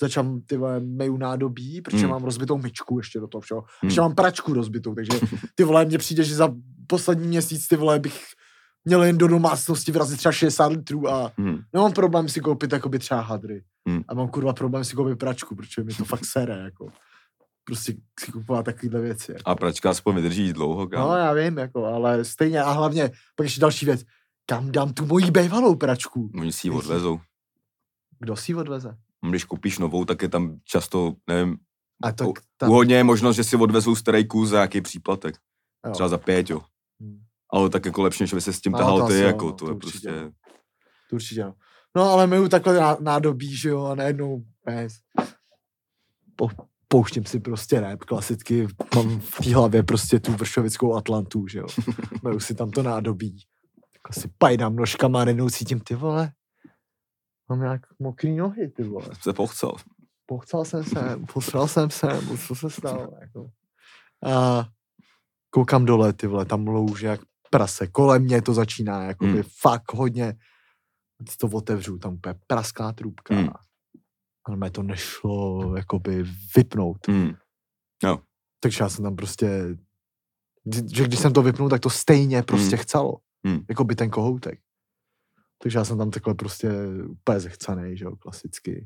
začal 0.00 0.40
ty 0.46 0.56
vole, 0.56 0.80
meju 0.80 1.16
nádobí, 1.16 1.80
protože 1.80 1.98
Hmm. 2.02 2.10
mám 2.10 2.24
rozbitou 2.24 2.58
myčku 2.58 2.98
ještě 2.98 3.20
do 3.20 3.26
toho 3.28 3.40
všeho. 3.42 3.60
Hmm. 3.60 3.88
Ještě 3.88 4.00
mám 4.00 4.14
pračku 4.14 4.52
rozbitou, 4.54 4.94
takže 4.94 5.20
ty 5.54 5.64
vole, 5.64 5.84
mně 5.84 5.98
přijde, 5.98 6.24
že 6.24 6.34
za 6.34 6.54
poslední 6.86 7.28
měsíc 7.28 7.68
ty 7.68 7.76
vole 7.76 7.98
bych 7.98 8.24
měl 8.86 9.04
jen 9.04 9.18
do 9.18 9.26
domácnosti 9.28 9.92
vrazit 9.92 10.18
třeba 10.18 10.32
60 10.32 10.66
litrů 10.66 11.08
a 11.10 11.32
Hm. 11.40 11.58
nemám 11.72 11.92
problém 11.92 12.28
si 12.28 12.40
koupit 12.40 12.72
jakoby 12.72 12.98
třeba 12.98 13.20
hadry. 13.20 13.64
Hmm. 13.88 14.02
A 14.08 14.14
mám 14.14 14.28
kurva 14.28 14.52
problém 14.52 14.84
si 14.84 14.96
koupit 14.96 15.18
pračku, 15.18 15.56
protože 15.56 15.82
mi 15.84 15.94
to 15.94 16.04
fakt 16.04 16.24
sere, 16.24 16.56
jako. 16.58 16.88
Prostě 17.64 17.94
si 18.20 18.32
kupovat 18.32 18.64
takovéhle 18.64 19.00
věci. 19.00 19.32
Jako. 19.32 19.50
A 19.50 19.54
pračka 19.54 19.90
aspoň 19.90 20.14
vydrží 20.14 20.52
dlouho, 20.52 20.86
kámo. 20.86 21.08
No 21.08 21.16
já 21.16 21.32
vím, 21.32 21.58
jako, 21.58 21.84
ale 21.84 22.24
stejně 22.24 22.62
a 22.62 22.70
hlavně, 22.72 23.10
pak 23.36 23.44
ještě 23.44 23.60
další 23.60 23.86
věc, 23.86 24.02
kam 24.46 24.72
dám 24.72 24.92
tu 24.92 25.06
moji 25.06 25.30
bývalou 25.30 25.74
pračku? 25.76 26.30
Oni 26.40 26.52
si 26.52 26.66
ji 26.66 26.70
odvezou. 26.70 27.20
Kdo 28.18 28.36
si 28.36 28.52
ji 28.52 28.56
odveze? 28.56 28.96
Když 29.30 29.44
koupíš 29.44 29.78
novou, 29.78 30.04
tak 30.04 30.22
je 30.22 30.28
tam 30.28 30.56
často, 30.64 31.14
nevím, 31.26 31.56
A 32.02 32.12
tak 32.12 32.28
tam, 32.56 32.70
U 32.70 32.72
hodně 32.72 32.96
je 32.96 33.04
možnost, 33.04 33.36
že 33.36 33.44
si 33.44 33.56
odvezou 33.56 33.96
starý 33.96 34.26
kus 34.28 34.48
za 34.48 34.56
nějaký 34.56 34.80
příplatek. 34.80 35.34
jo. 35.86 35.92
Třeba 35.92 36.08
za 36.08 36.18
pět, 36.18 36.50
jo. 36.50 36.60
Ale 37.52 37.70
tak 37.70 37.86
jako 37.86 38.02
lepší, 38.02 38.22
než 38.22 38.34
by 38.34 38.40
se 38.40 38.52
s 38.52 38.60
tím 38.60 38.72
No, 38.72 38.78
tahal 38.78 39.00
to 39.00 39.06
ty, 39.06 39.12
asi 39.12 39.22
jako 39.22 39.44
no, 39.46 39.52
to 39.52 39.64
to 39.64 39.70
je 39.70 39.74
určitě, 39.74 40.08
prostě... 40.08 40.24
no. 40.24 40.30
To 41.10 41.16
určitě 41.16 41.44
no. 41.44 41.54
No 41.96 42.02
ale 42.02 42.26
my 42.26 42.48
takhle 42.48 42.80
ná- 42.80 42.96
nádobí, 43.00 43.56
že 43.56 43.68
jo, 43.68 43.84
a 43.84 43.94
najednou 43.94 44.42
pes. 44.64 44.92
Po, 46.36 46.48
pouštím 46.88 47.24
si 47.24 47.40
prostě 47.40 47.80
rap, 47.80 48.00
klasicky, 48.00 48.66
mám 48.94 49.20
v 49.20 49.30
té 49.44 49.54
hlavě 49.54 49.82
prostě 49.82 50.20
tu 50.20 50.32
vršovickou 50.32 50.94
Atlantu, 50.94 51.46
že 51.46 51.58
jo. 51.58 51.66
Maju 52.22 52.40
si 52.40 52.54
tam 52.54 52.70
to 52.70 52.82
nádobí. 52.82 53.42
Tak 54.02 54.22
si 54.22 54.30
pajdám 54.38 54.76
nožkama 54.76 55.20
a 55.20 55.24
najednou 55.24 55.50
cítím, 55.50 55.80
ty 55.80 55.94
vole, 55.94 56.32
mám 57.48 57.60
nějak 57.60 57.80
mokrý 57.98 58.36
nohy, 58.36 58.68
ty 58.68 58.82
vole. 58.82 59.08
Se 59.20 59.32
pochcel. 59.32 59.72
Pochcal 60.26 60.64
jsem 60.64 60.84
se, 60.84 61.20
posral 61.32 61.68
jsem 61.68 61.90
se, 61.90 62.08
co 62.46 62.54
se 62.54 62.70
stalo, 62.70 63.10
jako. 63.20 63.50
A 64.32 64.66
koukám 65.50 65.84
dole, 65.84 66.12
ty 66.12 66.26
vole, 66.26 66.44
tam 66.44 66.66
louže 66.66 67.06
jak 67.06 67.20
prase. 67.56 67.86
Kolem 67.86 68.22
mě 68.22 68.42
to 68.42 68.54
začíná, 68.54 69.02
jakoby 69.02 69.32
Hmm. 69.32 69.42
fakt 69.60 69.92
hodně. 69.92 70.34
Teď 71.18 71.36
to 71.36 71.46
otevřu, 71.48 71.98
tam 71.98 72.14
úplně 72.14 72.34
prasklá 72.46 72.92
trubka. 72.92 73.34
Hmm. 73.34 73.48
Ale 74.46 74.56
mě 74.56 74.70
to 74.70 74.82
nešlo, 74.82 75.76
jakoby 75.76 76.24
vypnout. 76.56 77.08
Hmm. 77.08 77.32
Takže 78.60 78.84
já 78.84 78.88
jsem 78.88 79.04
tam 79.04 79.16
prostě, 79.16 79.76
že 80.94 81.04
když 81.04 81.18
jsem 81.20 81.32
to 81.32 81.42
vypnul, 81.42 81.68
tak 81.68 81.80
to 81.80 81.90
stejně 81.90 82.42
prostě 82.42 82.76
Hmm. 82.76 82.82
chcelo. 82.82 83.16
Hmm. 83.46 83.60
Jako 83.68 83.84
by 83.84 83.94
ten 83.94 84.10
kohoutek. 84.10 84.60
Takže 85.62 85.78
já 85.78 85.84
jsem 85.84 85.98
tam 85.98 86.10
takhle 86.10 86.34
prostě 86.34 86.70
úplně 87.08 87.40
zechcanej, 87.40 87.96
že 87.96 88.04
jo, 88.04 88.16
klasicky. 88.16 88.84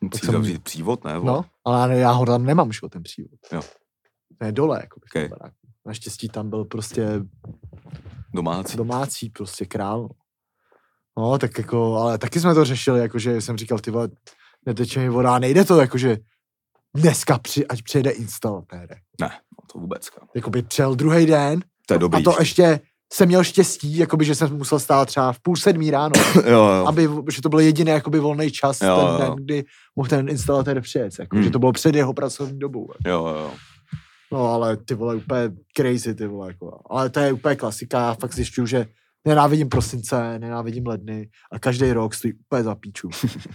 Musíš 0.00 0.20
jsem- 0.20 0.62
přívod, 0.62 1.04
ne? 1.04 1.18
vole? 1.18 1.32
No, 1.32 1.44
ale 1.64 1.96
já 1.98 2.10
ho 2.10 2.26
tam 2.26 2.44
nemám, 2.44 2.72
že 2.72 2.80
ten 2.90 3.02
přívod. 3.02 3.40
Jo. 3.52 3.62
Ne, 4.40 4.52
dole, 4.52 4.78
jako 4.80 5.00
v 5.00 5.12
tom 5.12 5.22
Ok. 5.24 5.30
baráku. 5.30 5.56
Naštěstí 5.86 6.28
tam 6.28 6.50
byl 6.50 6.64
prostě 6.64 7.08
Domácí. 8.34 8.76
domácí 8.76 9.30
prostě 9.30 9.66
král. 9.66 10.08
No, 11.18 11.38
tak 11.38 11.58
jako, 11.58 11.96
ale 11.96 12.18
taky 12.18 12.40
jsme 12.40 12.54
to 12.54 12.64
řešili, 12.64 13.00
jakože 13.00 13.40
jsem 13.40 13.56
říkal, 13.56 13.78
ty 13.78 13.90
vole, 13.90 14.08
neteče 14.66 15.00
mi 15.00 15.08
voda, 15.08 15.38
nejde 15.38 15.64
to, 15.64 15.80
jakože 15.80 16.16
dneska 16.96 17.38
při, 17.38 17.66
ať 17.66 17.82
přijede 17.82 18.10
instalatér. 18.10 18.88
Ne, 19.20 19.28
no 19.28 19.66
to 19.72 19.78
vůbec. 19.78 20.08
Jakoby 20.34 20.62
přijel 20.62 20.94
druhý 20.94 21.26
den 21.26 21.60
To 21.86 21.94
je 21.94 21.98
dobrý. 21.98 22.20
a 22.26 22.30
to 22.32 22.36
ještě 22.40 22.80
jsem 23.12 23.28
měl 23.28 23.44
štěstí, 23.44 23.96
jakoby, 23.96 24.24
že 24.24 24.34
jsem 24.34 24.56
musel 24.56 24.78
stát 24.78 25.08
třeba 25.08 25.32
v 25.32 25.40
půl 25.40 25.56
sedmí 25.56 25.90
ráno, 25.90 26.12
jo, 26.34 26.42
jo. 26.68 26.84
aby, 26.86 27.08
že 27.32 27.42
to 27.42 27.48
byl 27.48 27.60
jediný 27.60 27.90
jakoby 27.90 28.18
volný 28.18 28.50
čas 28.50 28.80
Jo, 28.80 28.96
ten 28.96 29.06
jo. 29.06 29.18
den, 29.18 29.44
kdy 29.44 29.64
mohl 29.96 30.08
ten 30.08 30.28
instalatér 30.28 30.80
přijet, 30.80 31.12
jako, 31.18 31.36
Hmm. 31.36 31.44
že 31.44 31.50
to 31.50 31.58
bylo 31.58 31.72
před 31.72 31.94
jeho 31.94 32.14
pracovní 32.14 32.58
dobou. 32.58 32.88
Jako. 32.92 33.08
jo, 33.08 33.26
jo. 33.38 33.50
No 34.32 34.46
ale 34.46 34.76
ty 34.76 34.94
vole, 34.94 35.16
úplně 35.16 35.50
crazy, 35.76 36.14
ty 36.14 36.26
vole, 36.26 36.48
jako. 36.48 36.80
Ale 36.90 37.10
to 37.10 37.20
je 37.20 37.32
úplně 37.32 37.56
klasika, 37.56 38.00
já 38.00 38.14
fakt 38.14 38.34
zjišťuju, 38.34 38.66
že 38.66 38.86
nenávidím 39.24 39.68
prosince, 39.68 40.38
nenávidím 40.38 40.86
ledny 40.86 41.30
a 41.52 41.58
každý 41.58 41.92
rok 41.92 42.14
stojí 42.14 42.34
úplně 42.34 42.62
za 42.62 42.74
píču. 42.74 43.10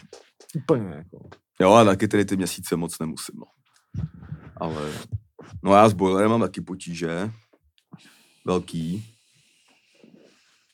úplně, 0.56 0.96
jako. 0.96 1.30
Jo, 1.60 1.74
a 1.74 1.84
taky 1.84 2.08
tedy 2.08 2.26
ty 2.26 2.38
měsíce 2.38 2.76
moc 2.76 3.00
nemusím, 3.00 3.36
no. 3.40 3.46
Ale, 4.58 4.92
no 5.64 5.74
já 5.74 5.90
s 5.90 5.94
boilerem 5.94 6.32
mám 6.32 6.42
taky 6.42 6.62
potíže. 6.62 7.32
Velký. 8.46 9.06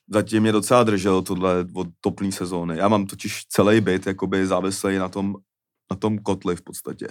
Zatím 0.09 0.41
mě 0.41 0.51
docela 0.51 0.83
držel 0.83 1.21
tohle 1.21 1.65
od 1.73 1.87
toplý 2.01 2.31
sezóny. 2.31 2.77
Já 2.77 2.87
mám 2.87 3.05
totiž 3.05 3.45
celý 3.45 3.81
byt 3.81 4.07
jakoby 4.07 4.47
závislý 4.47 4.97
na 4.97 5.09
tom, 5.09 5.35
na 5.91 5.97
tom 5.97 6.17
kotli 6.17 6.55
v 6.55 6.61
podstatě. 6.61 7.07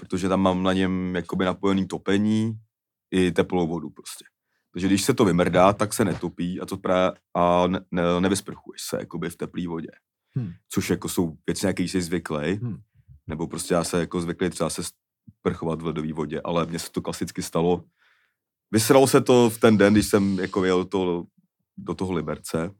Protože 0.00 0.28
tam 0.28 0.40
mám 0.40 0.62
na 0.62 0.72
něm 0.72 1.16
jakoby 1.16 1.44
napojený 1.44 1.86
topení 1.86 2.58
i 3.10 3.32
teplou 3.32 3.66
vodu 3.66 3.90
prostě. 3.90 4.24
Takže 4.72 4.86
když 4.86 5.02
se 5.02 5.14
to 5.14 5.24
vymrdá, 5.24 5.72
tak 5.72 5.92
se 5.92 6.04
netopí 6.04 6.60
a 6.60 6.66
to 6.66 6.76
právě 6.76 7.18
a 7.34 7.66
ne, 7.66 7.80
ne, 7.90 8.02
nevysprchuješ 8.20 8.82
se 8.82 8.96
jakoby 9.00 9.30
v 9.30 9.36
teplé 9.36 9.66
vodě. 9.66 9.90
Hmm. 10.34 10.52
Což 10.68 10.90
jako 10.90 11.08
jsou 11.08 11.36
věci, 11.46 11.66
jaký 11.66 11.88
jsi 11.88 12.02
zvyklý. 12.02 12.54
Hmm. 12.54 12.76
Nebo 13.26 13.46
prostě 13.46 13.74
já 13.74 13.84
se 13.84 14.00
jako 14.00 14.20
zvyklý 14.20 14.50
třeba 14.50 14.70
se 14.70 14.82
sprchovat 15.38 15.82
v 15.82 15.86
ledové 15.86 16.12
vodě, 16.12 16.40
ale 16.44 16.66
mně 16.66 16.78
se 16.78 16.90
to 16.90 17.02
klasicky 17.02 17.42
stalo. 17.42 17.84
Vysralo 18.70 19.06
se 19.06 19.20
to 19.20 19.50
v 19.50 19.60
ten 19.60 19.78
den, 19.78 19.92
když 19.92 20.06
jsem 20.06 20.38
jako 20.38 20.64
jel 20.64 20.84
to, 20.84 21.24
do 21.76 21.94
toho 21.94 22.12
Liberce. 22.12 22.70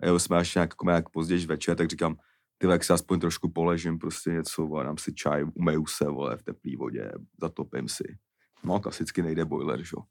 A 0.00 0.06
jel 0.06 0.18
jsme 0.18 0.36
až 0.36 0.54
nějak, 0.54 0.70
jako 0.70 0.84
nějak 0.84 1.08
později 1.08 1.46
večer, 1.46 1.76
tak 1.76 1.90
říkám, 1.90 2.16
ty 2.58 2.66
jak 2.66 2.84
se 2.84 2.92
aspoň 2.92 3.20
trošku 3.20 3.48
poležím, 3.48 3.98
prostě 3.98 4.30
něco, 4.30 4.66
vole, 4.66 4.84
dám 4.84 4.98
si 4.98 5.14
čaj, 5.14 5.44
umeju 5.54 5.86
se, 5.86 6.04
vole, 6.04 6.36
v 6.36 6.42
teplé 6.42 6.72
vodě, 6.78 7.12
zatopím 7.40 7.88
si. 7.88 8.16
No, 8.64 8.80
klasicky 8.80 9.22
nejde 9.22 9.44
boiler, 9.44 9.82
že? 9.82 9.90
jo. 9.96 10.02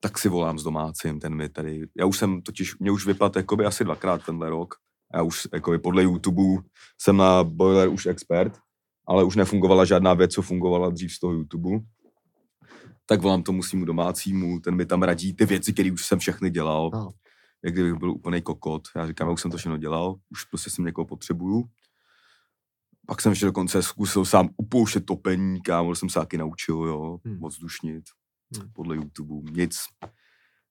Tak 0.00 0.18
si 0.18 0.28
volám 0.28 0.58
s 0.58 0.62
domácím, 0.62 1.20
ten 1.20 1.34
mi 1.34 1.48
tady, 1.48 1.86
já 1.98 2.06
už 2.06 2.18
jsem 2.18 2.42
totiž, 2.42 2.78
mě 2.78 2.90
už 2.90 3.06
vypadl 3.06 3.38
jakoby 3.38 3.64
asi 3.64 3.84
dvakrát 3.84 4.26
tenhle 4.26 4.50
rok. 4.50 4.74
Já 5.14 5.22
už 5.22 5.48
jakoby 5.52 5.78
podle 5.78 6.02
YouTube 6.02 6.62
jsem 7.00 7.16
na 7.16 7.44
boiler 7.44 7.88
už 7.88 8.06
expert, 8.06 8.58
ale 9.06 9.24
už 9.24 9.36
nefungovala 9.36 9.84
žádná 9.84 10.14
věc, 10.14 10.32
co 10.32 10.42
fungovala 10.42 10.90
dřív 10.90 11.12
z 11.12 11.18
toho 11.20 11.32
YouTube. 11.32 11.80
Tak 13.06 13.22
volám 13.22 13.42
tomu 13.42 13.62
svýmu 13.62 13.84
domácímu, 13.84 14.60
ten 14.60 14.74
mi 14.74 14.86
tam 14.86 15.02
radí 15.02 15.34
ty 15.34 15.46
věci, 15.46 15.72
které 15.72 15.92
už 15.92 16.04
jsem 16.04 16.18
všechny 16.18 16.50
dělal. 16.50 16.90
No. 16.92 17.08
Jak 17.64 17.74
kdybych 17.74 17.94
byl 17.94 18.10
úplný 18.10 18.42
kokot. 18.42 18.82
Já 18.96 19.06
říkám, 19.06 19.28
já 19.28 19.34
už 19.34 19.40
jsem 19.42 19.50
to 19.50 19.56
všechno 19.56 19.76
dělal, 19.76 20.14
už 20.30 20.44
prostě 20.44 20.70
jsem 20.70 20.84
někoho 20.84 21.04
potřebuju. 21.04 21.64
Pak 23.06 23.20
jsem 23.20 23.32
ještě 23.32 23.46
dokonce 23.46 23.82
zkusil 23.82 24.24
sám 24.24 24.48
upouštět 24.56 25.06
topení, 25.06 25.62
kámo, 25.62 25.90
to 25.90 25.94
jsem 25.96 26.08
se 26.08 26.20
taky 26.20 26.38
naučil, 26.38 26.74
jo, 26.76 27.18
Hmm. 27.24 27.34
hmm. 27.36 27.48
vzdušnit 27.48 28.04
Hmm. 28.56 28.72
podle 28.72 28.96
YouTube, 28.96 29.50
nic. 29.50 29.78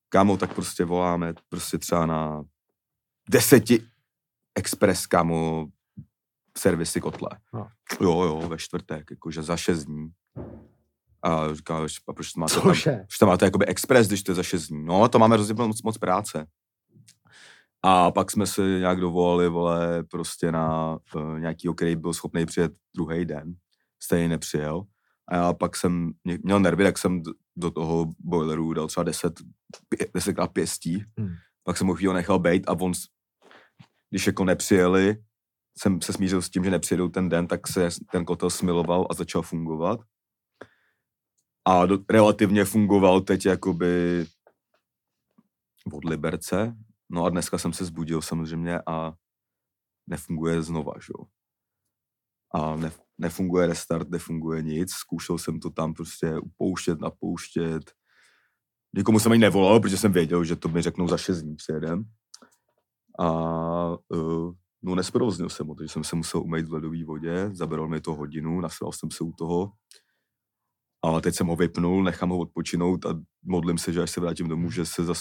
Kámo, 0.09 0.37
tak 0.37 0.53
prostě 0.55 0.85
voláme 0.85 1.33
prostě 1.49 1.77
třeba 1.77 2.05
na 2.05 2.43
deseti 3.29 3.83
express, 4.55 5.05
kámo, 5.05 5.67
servisy 6.57 7.01
kotle. 7.01 7.29
No. 7.53 7.67
Jo, 8.01 8.21
jo, 8.23 8.47
ve 8.49 8.57
čtvrtek, 8.57 9.11
jakože 9.11 9.43
za 9.43 9.57
šest 9.57 9.85
dní. 9.85 10.09
A 11.21 11.53
říká, 11.53 11.77
a 12.07 12.13
proč 12.13 12.31
to 12.31 12.39
máte 12.39 12.53
tam, 12.53 12.61
proč 12.63 13.17
tam 13.19 13.29
máte 13.29 13.45
jakoby 13.45 13.65
express, 13.65 14.07
když 14.07 14.23
to 14.23 14.31
je 14.31 14.35
za 14.35 14.43
šest 14.43 14.67
dní? 14.67 14.85
No, 14.85 15.09
to 15.09 15.19
máme 15.19 15.35
hrozně 15.35 15.53
moc, 15.53 15.81
moc 15.81 15.97
práce. 15.97 16.47
A 17.83 18.11
pak 18.11 18.31
jsme 18.31 18.47
se 18.47 18.61
nějak 18.61 18.99
dovolali, 18.99 19.49
vole, 19.49 20.03
prostě 20.03 20.51
na 20.51 20.97
uh, 21.15 21.39
nějakýho, 21.39 21.73
který 21.73 21.95
byl 21.95 22.13
schopný 22.13 22.45
přijet 22.45 22.71
druhý 22.95 23.25
den. 23.25 23.53
Stejně 24.03 24.27
nepřijel. 24.29 24.83
A 25.27 25.35
já 25.35 25.53
pak 25.53 25.75
jsem 25.75 26.11
mě- 26.23 26.39
měl 26.43 26.59
nervy, 26.59 26.83
tak 26.83 26.97
jsem 26.97 27.21
do 27.55 27.71
toho 27.71 28.05
boileru 28.19 28.73
dal 28.73 28.87
třeba 28.87 29.03
10, 29.03 29.33
pě- 29.95 30.09
desetkrát 30.13 30.51
pěstí. 30.51 31.03
Hmm. 31.19 31.29
Pak 31.63 31.77
jsem 31.77 31.87
ho 31.87 31.95
chvíli 31.95 32.13
nechal 32.13 32.39
bejt 32.39 32.69
a 32.69 32.71
on, 32.71 32.91
když 34.09 34.27
jako 34.27 34.45
nepřijeli, 34.45 35.17
jsem 35.77 36.01
se 36.01 36.13
smířil 36.13 36.41
s 36.41 36.49
tím, 36.49 36.63
že 36.63 36.71
nepřijedou 36.71 37.09
ten 37.09 37.29
den, 37.29 37.47
tak 37.47 37.67
se 37.67 37.89
ten 38.11 38.25
kotel 38.25 38.49
smiloval 38.49 39.07
a 39.09 39.13
začal 39.13 39.41
fungovat. 39.41 39.99
A 41.65 41.85
do, 41.85 41.99
relativně 42.09 42.65
fungoval 42.65 43.21
teď 43.21 43.45
jakoby 43.45 44.25
od 45.93 46.05
Liberce. 46.05 46.75
No 47.09 47.25
a 47.25 47.29
dneska 47.29 47.57
jsem 47.57 47.73
se 47.73 47.85
zbudil 47.85 48.21
samozřejmě 48.21 48.79
a 48.87 49.13
nefunguje 50.07 50.61
znova, 50.61 50.93
že 51.05 51.13
jo. 51.17 51.25
A 52.53 52.75
ne, 52.75 52.91
nefunguje 53.17 53.67
restart, 53.67 54.09
nefunguje 54.09 54.63
nic. 54.63 54.91
Zkoušel 54.91 55.37
jsem 55.37 55.59
to 55.59 55.69
tam 55.69 55.93
prostě 55.93 56.39
upouštět, 56.39 56.99
napouštět. 56.99 57.91
Nikomu 58.95 59.19
jsem 59.19 59.31
ani 59.31 59.41
nevolal, 59.41 59.79
protože 59.79 59.97
jsem 59.97 60.11
věděl, 60.11 60.43
že 60.43 60.55
to 60.55 60.69
mi 60.69 60.81
řeknou 60.81 61.07
za 61.07 61.17
6 61.17 61.41
dní 61.41 61.55
přijedem. 61.55 62.03
A 63.19 63.31
uh, 64.09 64.53
no 64.81 64.95
nesprovoznil 64.95 65.49
jsem 65.49 65.67
ho, 65.67 65.75
takže 65.75 65.93
jsem 65.93 66.03
se 66.03 66.15
musel 66.15 66.41
umýt 66.41 66.67
v 66.67 66.73
ledové 66.73 67.03
vodě, 67.03 67.49
zabral 67.53 67.87
mi 67.87 68.01
to 68.01 68.15
hodinu, 68.15 68.61
nasral 68.61 68.91
jsem 68.91 69.11
se 69.11 69.23
u 69.23 69.31
toho. 69.31 69.71
Ale 71.01 71.21
teď 71.21 71.35
jsem 71.35 71.47
ho 71.47 71.55
vypnul, 71.55 72.03
nechám 72.03 72.29
ho 72.29 72.37
odpočinout 72.37 73.05
a 73.05 73.19
modlím 73.43 73.77
se, 73.77 73.93
že 73.93 74.01
až 74.01 74.11
se 74.11 74.21
vrátím 74.21 74.47
domů, 74.47 74.71
že 74.71 74.85
se 74.85 75.03
zas 75.03 75.19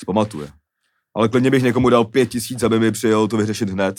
zpamatuje. 0.00 0.61
Ale 1.16 1.28
klidně 1.28 1.50
bych 1.50 1.62
někomu 1.62 1.90
dal 1.90 2.04
pět 2.04 2.26
tisíc, 2.26 2.62
aby 2.62 2.78
mi 2.78 2.92
přijel 2.92 3.28
to 3.28 3.36
vyřešit 3.36 3.68
hned, 3.70 3.96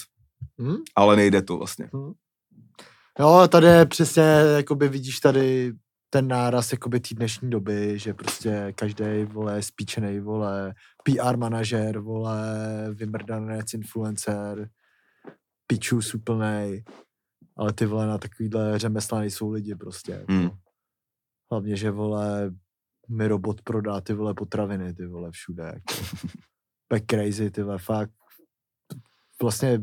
Hm? 0.62 0.78
ale 0.95 1.15
nejde 1.15 1.41
to 1.41 1.58
vlastně. 1.58 1.89
Jo, 3.19 3.47
tady 3.52 3.67
je 3.67 3.86
přesně, 3.86 4.23
jakoby 4.56 4.89
vidíš 4.89 5.19
tady 5.19 5.73
ten 6.10 6.28
náraz 6.28 6.71
jakoby 6.71 6.99
té 6.99 7.15
dnešní 7.15 7.49
doby, 7.49 7.99
že 7.99 8.13
prostě 8.13 8.73
každý 8.76 9.23
vole 9.26 9.62
spíčený, 9.62 10.19
vole 10.19 10.73
PR 11.04 11.38
manažer, 11.38 11.99
vole 11.99 12.38
vymrdanec, 12.93 13.73
influencer, 13.73 14.69
pičus 15.67 16.13
úplnej, 16.13 16.84
ale 17.58 17.73
ty 17.73 17.86
vole 17.86 18.08
na 18.08 18.17
takovýhle 18.17 18.80
řemesla 18.80 19.19
nejsou 19.19 19.52
lidi 19.52 19.76
prostě. 19.76 20.12
Jako. 20.12 20.32
Hmm. 20.34 20.49
Hlavně, 21.52 21.76
že 21.76 21.91
vole 21.91 22.52
mi 23.10 23.28
robot 23.28 23.62
prodá 23.62 24.02
ty 24.02 24.13
vole 24.13 24.34
potraviny, 24.34 24.93
ty 24.93 25.06
vole 25.06 25.32
všude. 25.32 25.63
Jako. 25.63 26.06
Back 26.89 27.06
crazy, 27.06 27.52
ty 27.52 27.62
fakt. 27.78 28.12
Vlastně 29.41 29.80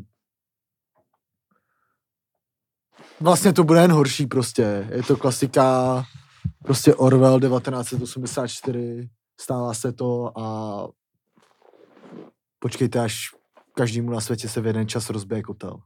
vlastně 3.20 3.52
to 3.52 3.64
bude 3.64 3.80
jen 3.80 3.92
horší 3.92 4.26
prostě. 4.26 4.88
Je 4.92 5.02
to 5.02 5.16
klasika 5.16 6.04
prostě 6.64 6.94
Orwell 6.94 7.40
1984, 7.40 9.10
stává 9.40 9.74
se 9.74 9.92
to 9.92 10.38
a 10.38 10.88
počkejte, 12.58 13.00
až 13.00 13.28
každému 13.76 14.10
na 14.10 14.20
světě 14.20 14.48
se 14.48 14.60
v 14.60 14.66
jeden 14.66 14.88
čas 14.88 15.10
rozbije 15.10 15.42
kotel. 15.42 15.80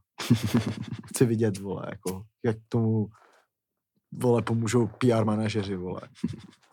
Chci 1.07 1.25
vidět, 1.25 1.57
vole, 1.57 1.87
jako, 1.89 2.23
jak 2.43 2.57
tomu 2.69 3.07
vole, 4.11 4.41
pomůžou 4.41 4.87
PR 4.87 5.25
manažeři, 5.25 5.75
vole, 5.75 6.01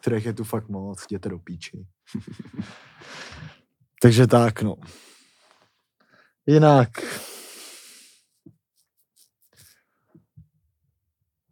kterých 0.01 0.27
je 0.27 0.33
tu 0.33 0.45
fakt 0.45 0.69
moc, 0.69 1.05
jděte 1.05 1.29
do 1.29 1.39
píči. 1.39 1.87
Takže 4.03 4.27
tak, 4.27 4.63
no. 4.63 4.77
Jinak, 6.47 6.89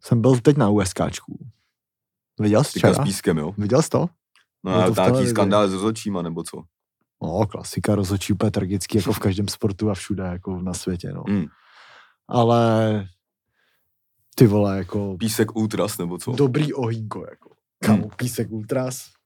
jsem 0.03 0.21
byl 0.21 0.39
teď 0.39 0.57
na 0.57 0.69
USKčku. 0.69 1.47
Viděl 2.39 2.63
jsi 2.63 2.73
Teďka 2.73 2.87
s 2.87 2.91
včera? 2.91 3.03
pískem, 3.03 3.37
jo. 3.37 3.53
Viděl 3.57 3.81
jsi 3.81 3.89
to? 3.89 4.05
No 4.63 4.75
a 4.75 4.91
to 4.91 5.01
nějaký 5.01 5.29
skandál 5.29 5.69
s 5.69 5.73
rozhodčíma, 5.73 6.21
nebo 6.21 6.43
co? 6.43 6.63
No, 7.23 7.47
klasika, 7.47 7.95
rozhodčí 7.95 8.33
úplně 8.33 8.51
tragický, 8.51 8.97
jako 8.97 9.13
v 9.13 9.19
každém 9.19 9.47
sportu 9.47 9.89
a 9.89 9.93
všude, 9.93 10.23
jako 10.23 10.61
na 10.61 10.73
světě, 10.73 11.13
no. 11.13 11.23
Mm. 11.27 11.45
Ale 12.27 13.07
ty 14.35 14.47
vole, 14.47 14.77
jako 14.77 15.17
Písek 15.17 15.55
Ultras, 15.55 15.97
nebo 15.97 16.17
co? 16.17 16.31
dobrý 16.31 16.73
ohýnko, 16.73 17.25
jako. 17.29 17.55
Kamo, 17.83 18.09
písek 18.09 18.51
ultras. 18.51 19.20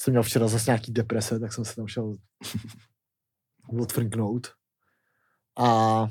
Jsem 0.00 0.12
měl 0.12 0.22
včera 0.22 0.48
zase 0.48 0.70
nějaký 0.70 0.92
deprese, 0.92 1.40
tak 1.40 1.52
jsem 1.52 1.64
se 1.64 1.76
tam 1.76 1.86
šel 1.86 2.16
odfrknout. 3.80 4.48
A 5.58 6.06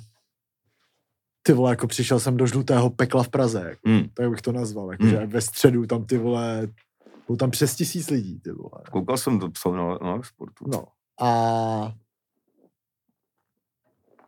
ty 1.43 1.53
vole, 1.53 1.71
jako 1.71 1.87
přišel 1.87 2.19
jsem 2.19 2.37
do 2.37 2.47
žlutého 2.47 2.89
pekla 2.89 3.23
v 3.23 3.29
Praze, 3.29 3.59
jako, 3.69 3.89
Hmm. 3.89 4.09
tak 4.09 4.29
bych 4.29 4.41
to 4.41 4.51
nazval, 4.51 4.91
jako, 4.91 5.03
Hmm. 5.03 5.11
že 5.11 5.25
ve 5.25 5.41
středu 5.41 5.85
tam 5.85 6.05
ty 6.05 6.17
vole, 6.17 6.67
bylo 7.27 7.37
tam 7.37 7.51
přes 7.51 7.75
tisíc 7.75 8.09
lidí, 8.09 8.39
ty 8.39 8.51
vole. 8.51 8.83
Koukal 8.91 9.17
jsem 9.17 9.39
to 9.39 9.49
psal 9.49 9.71
na, 9.73 10.09
na 10.15 10.23
sportu. 10.23 10.65
No. 10.67 10.85
A 11.21 11.93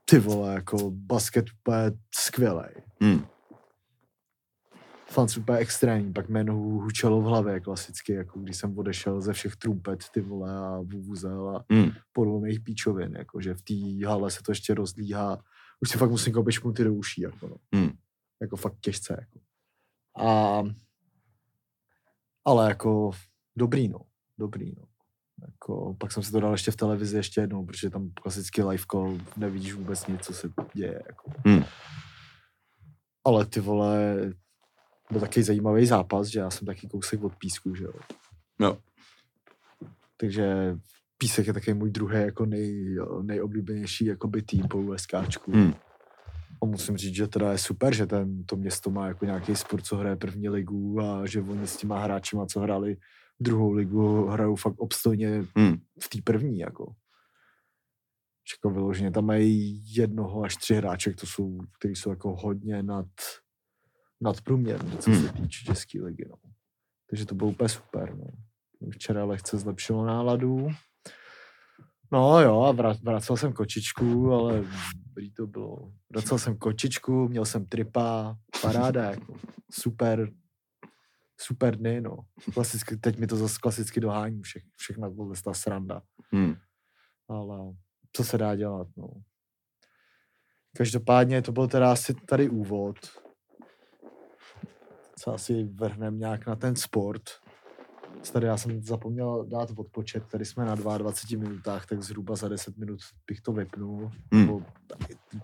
ty 0.05 0.19
vole, 0.19 0.53
jako 0.53 0.91
basket 0.91 1.45
úplně 1.49 1.91
skvělej. 2.15 2.73
Hmm. 3.01 3.25
Fans 5.11 5.37
úplně 5.37 5.57
extrémní, 5.57 6.13
pak 6.13 6.29
jméno 6.29 6.55
hučelo 6.55 7.21
v 7.21 7.25
hlavě 7.25 7.59
klasicky, 7.59 8.13
jako 8.13 8.39
když 8.39 8.57
jsem 8.57 8.77
odešel 8.77 9.21
ze 9.21 9.33
všech 9.33 9.55
trumpet, 9.55 10.03
ty 10.13 10.21
vole, 10.21 10.57
a 10.57 10.77
vuvuzel 10.77 11.49
a 11.49 11.65
Hmm. 11.71 11.91
podvolných 12.13 12.59
píčovin, 12.59 13.15
jako 13.15 13.41
že 13.41 13.53
v 13.53 13.61
té 13.61 14.07
hale 14.07 14.31
se 14.31 14.43
to 14.43 14.51
ještě 14.51 14.73
rozlíhá. 14.73 15.43
Už 15.81 15.89
si 15.89 15.97
fakt 15.97 16.09
musím 16.09 16.33
koupit 16.33 16.51
šmuty 16.51 16.83
do 16.83 16.93
uší, 16.93 17.21
jako 17.21 17.47
no. 17.47 17.55
Hmm. 17.75 17.91
Jako 18.41 18.55
fakt 18.55 18.75
těžce, 18.81 19.17
jako. 19.19 19.39
A, 20.27 20.63
ale 22.45 22.69
jako 22.69 23.11
dobrý, 23.55 23.87
no. 23.87 23.99
Dobrý, 24.37 24.73
no. 24.77 24.85
Jako, 25.47 25.95
pak 25.99 26.11
jsem 26.11 26.23
si 26.23 26.31
to 26.31 26.39
dal 26.39 26.51
ještě 26.51 26.71
v 26.71 26.75
televizi 26.75 27.17
ještě 27.17 27.41
jednou, 27.41 27.65
protože 27.65 27.89
tam 27.89 28.11
klasický 28.21 28.63
live 28.63 28.83
call, 28.91 29.17
nevidíš 29.37 29.73
vůbec 29.73 30.07
nic, 30.07 30.21
co 30.21 30.33
se 30.33 30.49
děje, 30.73 31.03
jako. 31.07 31.31
Hmm. 31.45 31.63
Ale 33.25 33.45
ty 33.45 33.59
vole, 33.59 34.15
byl 35.11 35.19
taky 35.19 35.43
zajímavý 35.43 35.85
zápas, 35.85 36.27
že 36.27 36.39
já 36.39 36.49
jsem 36.49 36.65
taky 36.65 36.87
kousek 36.87 37.23
od 37.23 37.35
písku, 37.35 37.75
že 37.75 37.83
jo. 37.83 37.93
Jo. 38.59 38.77
Takže 40.17 40.77
Písek 41.21 41.47
je 41.47 41.53
taky 41.53 41.73
můj 41.73 41.91
druhý 41.91 42.21
jako 42.21 42.45
nej, 42.45 42.97
nejoblíbenější 43.21 44.05
jakoby 44.05 44.41
tým 44.41 44.67
po 44.67 44.77
USKčku. 44.77 45.51
Hmm. 45.51 45.73
A 46.63 46.65
musím 46.65 46.97
říct, 46.97 47.15
že 47.15 47.27
teda 47.27 47.51
je 47.51 47.57
super, 47.57 47.93
že 47.95 48.05
ten, 48.05 48.43
to 48.45 48.55
město 48.55 48.89
má 48.89 49.07
jako 49.07 49.25
nějaký 49.25 49.55
sport, 49.55 49.85
co 49.85 49.97
hraje 49.97 50.15
první 50.15 50.49
ligu 50.49 51.01
a 51.01 51.25
že 51.25 51.41
oni 51.41 51.67
s 51.67 51.77
těma 51.77 51.99
hráčima, 51.99 52.45
co 52.45 52.59
hráli 52.59 52.97
druhou 53.39 53.71
ligu, 53.71 54.25
hrajou 54.25 54.55
fakt 54.55 54.79
obstojně 54.79 55.45
Hmm. 55.55 55.77
v 56.03 56.09
té 56.09 56.21
první, 56.23 56.59
jako. 56.59 56.85
Že 58.49 58.55
Jako 58.57 58.69
vyloženě 58.69 59.11
tam 59.11 59.25
mají 59.25 59.83
jednoho 59.95 60.43
až 60.43 60.55
tři 60.55 60.75
hráče, 60.75 61.13
to 61.13 61.25
jsou, 61.25 61.59
kteří 61.79 61.95
jsou 61.95 62.09
jako 62.09 62.35
hodně 62.35 62.83
nad, 62.83 63.07
nadprůměrní, 64.21 64.97
co 64.97 65.11
Hmm. 65.11 65.21
se 65.27 65.33
týče 65.33 65.65
české 65.65 66.01
ligy, 66.01 66.25
no. 66.29 66.35
Takže 67.09 67.25
to 67.25 67.35
bylo 67.35 67.49
úplně 67.49 67.69
super, 67.69 68.15
no. 68.15 68.25
Včera 68.91 69.25
lehce 69.25 69.57
zlepšilo 69.57 70.05
náladu. 70.05 70.69
No 72.11 72.41
jo, 72.41 72.61
a 72.61 72.73
vra- 72.73 72.99
vracel 73.03 73.37
jsem 73.37 73.53
kočičku, 73.53 74.33
ale 74.33 74.63
dobrý 75.07 75.31
to 75.31 75.47
bylo. 75.47 75.91
Vracel 76.09 76.37
jsem 76.39 76.57
kočičku, 76.57 77.27
měl 77.27 77.45
jsem 77.45 77.65
tripa, 77.65 78.37
paráda, 78.61 79.11
jako. 79.11 79.35
Super, 79.71 80.31
super 81.41 81.75
dny, 81.77 82.01
no. 82.01 82.17
Klasicky, 82.53 82.97
teď 82.97 83.17
mi 83.17 83.27
to 83.27 83.35
zase 83.35 83.57
klasicky 83.61 83.99
dohání 83.99 84.41
vše, 84.41 84.59
všechna 84.75 85.09
ta 85.43 85.53
sranda. 85.53 86.01
Hmm. 86.31 86.55
Ale 87.27 87.59
co 88.13 88.23
se 88.23 88.37
dá 88.37 88.55
dělat, 88.55 88.87
no. 88.97 89.07
Každopádně 90.77 91.41
to 91.41 91.51
byl 91.51 91.67
teda 91.67 91.91
asi 91.91 92.13
tady 92.13 92.49
úvod. 92.49 92.97
Co 95.21 95.33
asi 95.33 95.63
vrhnem 95.63 96.19
nějak 96.19 96.47
na 96.47 96.55
ten 96.55 96.75
sport. 96.75 97.21
Tady 98.33 98.45
já 98.45 98.57
jsem 98.57 98.83
zapomněl 98.83 99.45
dát 99.45 99.69
odpočet, 99.77 100.23
tady 100.27 100.45
jsme 100.45 100.65
na 100.65 100.75
22 100.75 101.49
minutách, 101.49 101.85
tak 101.85 102.01
zhruba 102.01 102.35
za 102.35 102.47
10 102.47 102.77
minut 102.77 102.99
bych 103.27 103.41
to 103.41 103.51
vypnul. 103.51 104.11
Hmm. 104.31 104.41
Nebo 104.41 104.61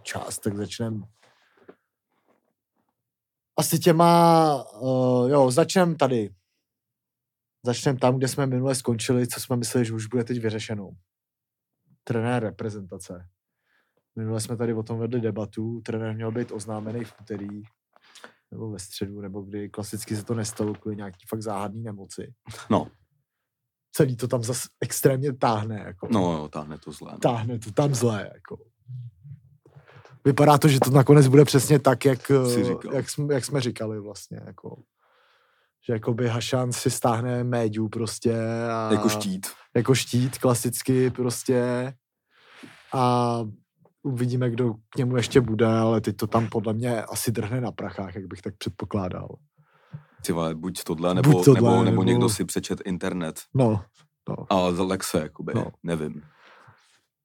část, 0.04 0.40
tak 0.40 0.56
začneme 0.56 1.02
asi 3.58 3.80
těma, 3.80 4.63
uh, 4.82 5.30
jo, 5.30 5.52
začneme 5.52 5.96
tady. 5.96 6.30
Začneme 7.66 8.00
tam, 8.00 8.18
kde 8.18 8.28
jsme 8.28 8.46
minule 8.46 8.76
skončili, 8.76 9.28
co 9.28 9.40
jsme 9.40 9.56
mysleli, 9.56 9.86
že 9.86 9.94
už 9.94 10.08
bude 10.08 10.24
teď 10.24 10.42
vyřešeno. 10.42 10.90
Trenér 12.04 12.44
reprezentace. 12.44 13.28
Minule 14.16 14.42
jsme 14.42 14.58
tady 14.58 14.74
o 14.74 14.84
tom 14.84 15.00
vedli 15.00 15.22
debatu, 15.22 15.82
trenér 15.82 16.16
měl 16.16 16.32
být 16.32 16.52
oznámený 16.52 17.04
v 17.04 17.13
úterý, 17.22 17.63
nebo 18.52 18.70
ve 18.72 18.80
středu, 18.80 19.22
nebo 19.22 19.42
kdy 19.42 19.70
klasicky 19.70 20.16
se 20.16 20.24
to 20.24 20.34
nestalo 20.34 20.74
kvůli 20.74 20.96
nějaký 20.96 21.26
fakt 21.30 21.42
záhadný 21.42 21.84
nemoci. 21.84 22.34
No, 22.70 22.88
Celý 23.94 24.18
to 24.18 24.28
tam 24.28 24.44
zase 24.44 24.68
extrémně 24.82 25.34
táhne, 25.34 25.84
jako. 25.86 26.08
no 26.12 26.32
jo, 26.34 26.48
táhne 26.48 26.78
to 26.78 26.92
zlé. 26.92 27.12
no. 27.12 27.18
Táhne 27.20 27.60
to 27.60 27.72
tam 27.72 27.96
zlé, 27.96 28.32
jako. 28.34 28.58
Vypadá 30.26 30.58
to, 30.58 30.68
že 30.68 30.80
to 30.80 30.92
nakonec 30.92 31.28
bude 31.28 31.46
přesně 31.46 31.80
tak, 31.80 32.06
jak, 32.06 32.32
eh, 32.32 32.96
jak, 32.96 33.10
jsme, 33.10 33.34
jak 33.34 33.46
jsme 33.46 33.62
říkali 33.62 34.00
vlastně, 34.00 34.40
jako. 34.46 34.82
Že 35.88 35.94
jakoby 35.94 36.28
Hašan 36.28 36.72
si 36.74 36.92
stáhne 36.92 37.44
médiu 37.44 37.90
prostě 37.90 38.36
a 38.72 38.90
Jako 38.92 39.10
štít. 39.10 39.48
jako 39.76 39.96
štít 39.96 40.38
klasicky 40.38 41.10
prostě 41.10 41.94
a 42.94 43.40
uvidíme, 44.08 44.50
kdo 44.50 44.74
k 44.89 44.98
němu 44.98 45.15
ještě 45.17 45.41
bude, 45.41 45.65
ale 45.67 46.02
teď 46.02 46.15
to 46.17 46.28
tam 46.28 46.48
podle 46.48 46.74
mě 46.74 47.02
asi 47.02 47.32
drhne 47.32 47.62
na 47.62 47.72
prachách, 47.72 48.15
jak 48.15 48.26
bych 48.28 48.41
tak 48.41 48.54
předpokládal. 48.58 49.28
Ty 50.26 50.32
vole, 50.34 50.56
buď 50.56 50.84
tohle, 50.84 51.13
nebo, 51.15 51.30
Buď 51.32 51.46
tohle, 51.46 51.62
nebo, 51.62 51.70
nebo, 51.76 51.84
nebo- 51.84 52.04
někdo 52.04 52.30
si 52.30 52.46
přečet 52.46 52.82
internet 52.86 53.39
No, 53.54 53.82
a 54.50 54.72
zalek 54.72 55.04
se, 55.04 55.20
jakoby, 55.20 55.52
No. 55.56 55.62
no. 55.62 55.72
nevím. 55.84 56.22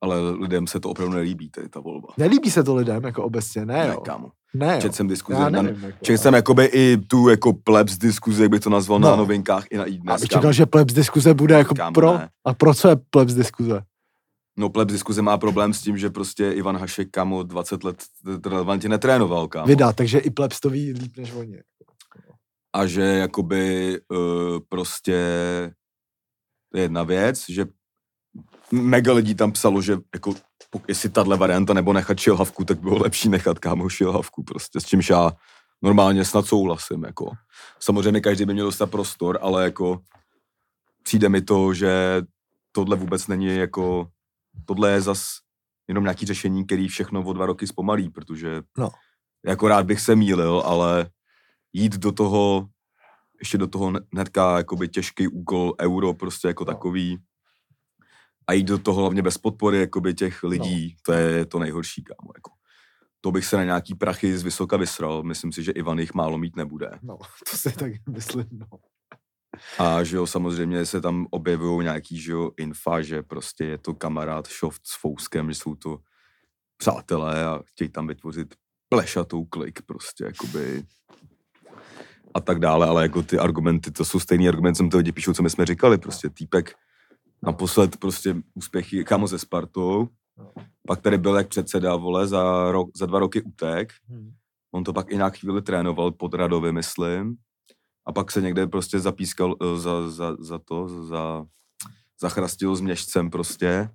Ale 0.02 0.30
lidem 0.30 0.66
se 0.66 0.80
to 0.80 0.90
opravdu 0.90 1.14
nelíbí, 1.14 1.50
tady 1.50 1.68
ta 1.68 1.80
volba. 1.80 2.08
nelíbí 2.18 2.50
se 2.50 2.64
to 2.64 2.74
lidem, 2.74 3.04
jako 3.04 3.22
obecně, 3.24 3.66
ne, 3.66 3.74
Ne, 3.74 3.86
jo. 3.94 4.00
kámo. 4.00 4.30
Ne, 4.54 4.74
jo. 4.74 4.80
Četl 4.80 4.94
jsem 4.94 5.08
diskuze, 5.08 5.38
Já 5.38 5.48
na, 5.48 5.62
nevím, 5.62 5.84
jako, 5.84 5.98
četl 6.04 6.22
jsem 6.22 6.34
jakoby 6.34 6.64
i 6.64 6.96
tu 6.96 7.28
jako 7.28 7.52
plebs 7.52 7.98
diskuze, 7.98 8.42
jak 8.42 8.50
bych 8.50 8.60
to 8.60 8.70
nazval 8.70 8.98
No. 9.00 9.10
na 9.10 9.16
novinkách 9.16 9.64
i 9.70 9.76
na 9.76 9.84
i 9.84 9.94
a 9.98 10.00
dnes. 10.02 10.20
kámo. 10.20 10.28
čekal, 10.28 10.52
že 10.52 10.66
plebs 10.66 10.92
diskuze 10.94 11.34
bude 11.34 11.54
jako 11.54 11.74
Kámo, 11.74 11.94
pro. 11.94 12.12
ne. 12.18 12.28
A 12.44 12.54
pro 12.54 12.74
co 12.74 12.88
je 12.88 12.96
plebs 13.10 13.34
diskuze? 13.34 13.82
No 14.56 14.68
plebs 14.70 14.92
diskuze 14.92 15.22
má 15.22 15.38
problém 15.38 15.74
s 15.74 15.82
tím, 15.82 15.98
že 15.98 16.10
prostě 16.10 16.52
Ivan 16.52 16.76
Hašek, 16.76 17.10
kámo, 17.10 17.42
20 17.42 17.84
let 17.84 18.04
relevantně 18.46 18.88
netrénoval, 18.88 19.48
kámo. 19.48 19.66
Vydá, 19.66 19.92
takže 19.92 20.18
i 20.18 20.30
plebs 20.30 20.60
to 20.60 20.70
ví 20.70 20.92
líp 20.92 21.16
než 21.16 21.32
oni. 21.32 21.62
a 22.72 22.86
že 22.86 23.02
jakoby 23.02 24.00
uh, 24.08 24.58
prostě 24.68 25.16
to 26.72 26.78
je 26.78 26.84
jedna 26.84 27.02
věc, 27.02 27.44
že 27.48 27.66
mega 28.72 29.12
lidí 29.12 29.34
tam 29.34 29.52
psalo, 29.52 29.82
že 29.82 29.98
jako 30.14 30.34
jestli 30.88 31.08
tahle 31.08 31.36
varianta 31.36 31.74
nebo 31.74 31.92
nechat 31.92 32.18
šilhavku, 32.18 32.64
tak 32.64 32.80
bylo 32.80 32.98
lepší 32.98 33.28
nechat 33.28 33.58
kámo 33.58 33.88
šilhavku 33.88 34.42
prostě, 34.42 34.80
s 34.80 34.84
čímž 34.84 35.10
já 35.10 35.32
normálně 35.82 36.24
snad 36.24 36.46
souhlasím, 36.46 37.04
jako. 37.04 37.30
Samozřejmě 37.80 38.20
každý 38.20 38.44
by 38.44 38.52
měl 38.52 38.66
dostat 38.66 38.90
prostor, 38.90 39.38
ale 39.42 39.64
jako 39.64 40.00
přijde 41.02 41.28
mi 41.28 41.42
to, 41.42 41.74
že 41.74 42.22
tohle 42.72 42.96
vůbec 42.96 43.26
není 43.26 43.56
jako, 43.56 44.08
tohle 44.64 44.90
je 44.90 45.00
zas 45.00 45.28
jenom 45.88 46.04
nějaký 46.04 46.26
řešení, 46.26 46.66
který 46.66 46.88
všechno 46.88 47.22
o 47.24 47.32
dva 47.32 47.46
roky 47.46 47.66
zpomalí, 47.66 48.10
protože 48.10 48.62
No. 48.78 48.90
jako 49.46 49.68
rád 49.68 49.86
bych 49.86 50.00
se 50.00 50.16
mýlil, 50.16 50.62
ale 50.66 51.10
jít 51.72 51.96
do 51.96 52.12
toho, 52.12 52.68
ještě 53.40 53.58
do 53.58 53.66
toho 53.66 53.92
hnedka 54.12 54.56
jakoby 54.56 54.88
těžký 54.88 55.28
úkol 55.28 55.74
euro 55.80 56.14
prostě 56.14 56.48
jako 56.48 56.64
No. 56.64 56.72
takový 56.72 57.18
a 58.46 58.52
jít 58.52 58.64
do 58.64 58.78
toho 58.78 59.00
hlavně 59.00 59.22
bez 59.22 59.38
podpory 59.38 59.80
jakoby 59.80 60.14
těch 60.14 60.42
lidí, 60.42 60.88
no. 60.88 60.96
to 61.02 61.12
je 61.12 61.46
to 61.46 61.58
nejhorší, 61.58 62.04
kámo, 62.04 62.30
jako. 62.36 62.50
To 63.20 63.32
bych 63.32 63.44
se 63.46 63.56
na 63.56 63.64
nějaký 63.64 63.94
prachy 63.94 64.38
z 64.38 64.42
vysoka 64.42 64.76
vysral, 64.76 65.22
myslím 65.22 65.52
si, 65.52 65.62
že 65.62 65.72
Ivan 65.72 65.98
jich 65.98 66.14
málo 66.14 66.38
mít 66.38 66.56
nebude. 66.56 66.98
No, 67.02 67.18
to 67.50 67.56
si 67.56 67.72
tak 67.72 67.92
myslím, 68.08 68.46
no. 68.52 68.66
A 69.78 70.04
že 70.04 70.16
jo, 70.16 70.26
samozřejmě 70.26 70.86
se 70.86 71.00
tam 71.00 71.26
objevují 71.30 71.84
nějaký, 71.84 72.20
že 72.20 72.32
jo, 72.32 72.50
infa, 72.56 73.02
že 73.02 73.22
prostě 73.22 73.64
je 73.64 73.78
to 73.78 73.94
kamarád 73.94 74.48
Šoft 74.48 74.86
s 74.86 75.00
Fouskem, 75.00 75.48
že 75.48 75.54
jsou 75.54 75.74
to 75.74 75.98
přátelé 76.76 77.44
a 77.44 77.60
chtějí 77.64 77.88
tam 77.88 78.06
vytvořit 78.06 78.54
plešatou 78.88 79.44
klik 79.44 79.82
prostě, 79.82 80.24
jakoby 80.24 80.84
a 82.34 82.40
tak 82.40 82.58
dále, 82.58 82.86
ale 82.86 83.02
jako 83.02 83.22
ty 83.22 83.38
argumenty, 83.38 83.90
to 83.90 84.04
jsou 84.04 84.20
stejný 84.20 84.48
argumenty, 84.48 84.76
co 84.76 84.82
mi 84.82 84.90
ty 84.90 84.96
lidi 84.96 85.12
píšou, 85.12 85.32
co 85.32 85.42
my 85.42 85.50
jsme 85.50 85.66
říkali, 85.66 85.98
prostě 85.98 86.30
týpek 86.30 86.74
naposled 87.42 87.96
prostě 87.96 88.36
úspěchy, 88.54 89.04
kámo 89.04 89.26
ze 89.26 89.38
Spartou, 89.38 90.08
pak 90.86 91.00
tady 91.00 91.18
byl 91.18 91.36
jak 91.36 91.48
předseda, 91.48 91.96
vole, 91.96 92.26
za, 92.26 92.72
rok, 92.72 92.90
za 92.96 93.06
dva 93.06 93.18
roky 93.18 93.42
utek, 93.42 93.92
Hm. 94.08 94.32
On 94.74 94.84
to 94.84 94.92
pak 94.92 95.10
i 95.10 95.16
nějak 95.16 95.36
chvíli 95.36 95.62
trénoval 95.62 96.12
pod 96.12 96.34
Radovi, 96.34 96.72
myslím. 96.72 97.36
A 98.06 98.12
pak 98.12 98.30
se 98.30 98.40
někde 98.42 98.66
prostě 98.66 99.00
zapískal 99.00 99.56
eh, 99.62 99.78
za, 99.78 100.10
za, 100.10 100.36
za 100.40 100.58
to, 100.58 101.04
za, 101.06 101.44
zachrastil 102.20 102.76
s 102.76 102.80
měšcem 102.80 103.30
prostě. 103.30 103.90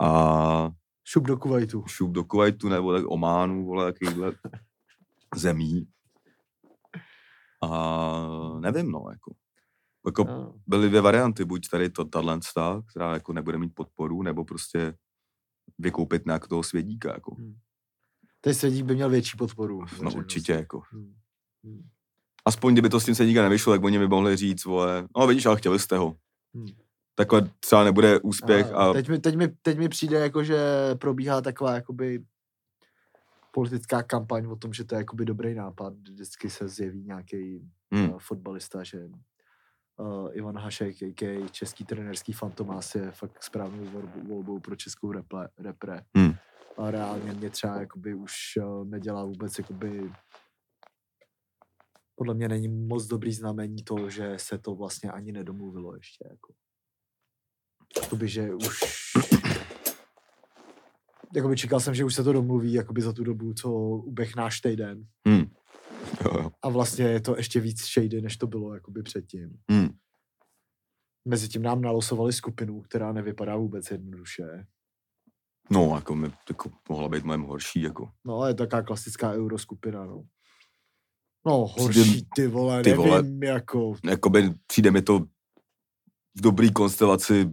A 0.00 0.70
Šup 1.04 1.24
do 1.24 1.36
Kuwaitu. 1.36 1.84
šup 1.86 2.10
do 2.10 2.24
Kuwaitu 2.24 2.68
nebo 2.68 2.92
tak 2.92 3.04
Ománu, 3.08 3.64
vole, 3.66 3.92
takovýhle 3.92 4.32
zemí. 5.36 5.86
A 7.62 7.68
nevím, 8.60 8.90
no, 8.90 9.04
jako. 9.10 9.34
Jako 10.06 10.24
No. 10.24 10.54
byly 10.66 10.88
dvě 10.88 11.00
varianty, 11.00 11.44
buď 11.44 11.68
tady 11.68 11.90
to, 11.90 12.04
tahle, 12.04 12.40
ta, 12.54 12.82
která 12.90 13.14
jako 13.14 13.32
nebude 13.32 13.58
mít 13.58 13.74
podporu, 13.74 14.22
nebo 14.22 14.44
prostě 14.44 14.94
vykoupit 15.78 16.26
nějak 16.26 16.48
toho 16.48 16.62
svědíka, 16.62 17.12
jako. 17.12 17.36
Ten 18.40 18.54
svědík 18.54 18.84
by 18.84 18.94
měl 18.94 19.10
větší 19.10 19.36
podporu. 19.36 19.80
No 20.02 20.10
určitě, 20.12 20.52
jako. 20.52 20.82
Hmm. 20.90 21.14
Hmm. 21.64 21.88
Aspoň 22.50 22.72
kdyby 22.72 22.88
to 22.88 23.00
s 23.00 23.04
tím 23.04 23.14
svědíka 23.14 23.42
nevyšlo, 23.42 23.72
tak 23.72 23.84
oni 23.84 23.98
by 23.98 24.08
mohli 24.08 24.36
říct, 24.36 24.64
vole, 24.64 25.08
no 25.16 25.26
vidíš, 25.26 25.46
ale 25.46 25.56
chtěli 25.56 25.78
jste 25.78 25.96
ho. 25.96 26.16
Hmm. 26.54 26.66
Takhle 27.14 27.50
třeba 27.60 27.84
nebude 27.84 28.20
úspěch 28.20 28.72
a, 28.72 28.92
teď, 28.92 29.08
mi, 29.08 29.18
teď, 29.18 29.36
mi, 29.36 29.48
teď 29.48 29.78
mi 29.78 29.88
přijde, 29.88 30.18
jako, 30.18 30.44
že 30.44 30.58
probíhá 30.94 31.40
taková 31.40 31.74
jakoby 31.74 32.24
politická 33.52 34.02
kampaň 34.02 34.46
o 34.46 34.56
tom, 34.56 34.72
že 34.72 34.84
to 34.84 34.94
je 34.94 34.98
jakoby 34.98 35.24
dobrý 35.24 35.54
nápad. 35.54 35.92
Vždycky 35.92 36.50
se 36.50 36.68
zjeví 36.68 37.02
nějaký 37.02 37.60
hm, 37.94 38.10
uh, 38.10 38.18
fotbalista, 38.18 38.82
že 38.82 39.08
uh, 39.96 40.28
Ivan 40.32 40.58
Hašek, 40.58 41.02
a.k.a. 41.02 41.48
český 41.48 41.84
trenerský 41.84 42.32
fantomás, 42.32 42.94
je 42.94 43.10
fakt 43.10 43.42
správnou 43.42 43.84
volbou, 43.84 44.28
volbou 44.28 44.58
pro 44.58 44.76
českou 44.76 45.12
repre. 45.12 45.48
repre. 45.58 46.02
Hmm. 46.16 46.34
A 46.78 46.90
reálně 46.90 47.32
mě 47.32 47.50
třeba 47.50 47.76
jakoby 47.76 48.14
už 48.14 48.32
uh, 48.56 48.84
nedělá 48.84 49.24
vůbec 49.24 49.58
jakoby 49.58 50.10
podle 52.20 52.34
mě 52.34 52.48
není 52.48 52.68
moc 52.68 53.06
dobrý 53.06 53.32
znamení 53.32 53.82
to, 53.82 54.10
že 54.10 54.34
se 54.36 54.58
to 54.58 54.74
vlastně 54.74 55.10
ani 55.10 55.32
nedomluvilo 55.32 55.94
ještě. 55.94 56.24
Jako. 56.30 56.52
Jakoby, 58.02 58.28
že 58.28 58.54
už 58.54 58.80
jakoby 61.34 61.56
čekal 61.56 61.80
jsem, 61.80 61.94
že 61.94 62.04
už 62.04 62.14
se 62.14 62.24
to 62.24 62.32
domluví 62.32 62.72
jakoby 62.72 63.02
za 63.02 63.12
tu 63.12 63.24
dobu, 63.24 63.54
co 63.54 63.70
uběh 63.72 64.36
náš 64.36 64.60
týden. 64.60 65.06
hm. 65.28 65.50
Jo, 66.24 66.30
jo. 66.42 66.50
A 66.62 66.68
vlastně 66.68 67.04
je 67.04 67.20
to 67.20 67.36
ještě 67.36 67.60
víc 67.60 67.84
shady, 67.84 68.20
než 68.22 68.36
to 68.36 68.46
bylo 68.46 68.74
jakoby 68.74 69.02
předtím. 69.02 69.58
Hm. 69.72 69.88
Mezitím 71.24 71.62
nám 71.62 71.82
nalosovali 71.82 72.32
skupinu, 72.32 72.80
která 72.82 73.12
nevypadá 73.12 73.56
vůbec 73.56 73.90
jednoduše. 73.90 74.66
No, 75.70 75.94
jako, 75.94 76.14
mi, 76.14 76.32
jako 76.48 76.70
mohla 76.88 77.08
být 77.08 77.24
mnohem 77.24 77.42
horší, 77.42 77.82
jako. 77.82 78.10
No, 78.24 78.46
je 78.46 78.54
taková 78.54 78.82
klasická 78.82 79.32
euroskupina, 79.32 80.04
no. 80.04 80.24
No, 81.46 81.66
horší, 81.78 82.26
ty 82.34 82.46
vole, 82.46 82.82
ty 82.82 82.90
nevím, 82.90 83.04
vole. 83.04 83.22
jako, 83.44 83.94
Jakoby 84.04 84.54
přijde 84.66 84.90
mi 84.90 85.02
to 85.02 85.18
v 86.34 86.40
dobrý 86.40 86.72
konstelaci 86.72 87.50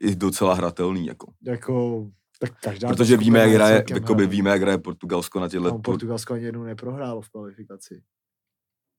i 0.00 0.14
docela 0.16 0.54
hratelný, 0.54 1.06
jako. 1.06 1.32
jako, 1.42 2.06
tak 2.38 2.60
každá 2.60 2.88
Protože 2.88 3.16
víme, 3.16 3.38
jak 3.38 3.50
je 3.50 3.56
hraje, 3.56 3.84
jakoby 3.90 4.22
hraje. 4.22 4.26
víme, 4.26 4.50
jak 4.50 4.62
hraje 4.62 4.78
Portugalsko 4.78 5.40
na 5.40 5.48
těchto... 5.48 5.68
No, 5.68 5.78
Portugalsko 5.78 6.34
ani 6.34 6.44
jednou 6.44 6.62
neprohrálo 6.62 7.20
v 7.20 7.28
kvalifikaci. 7.30 8.02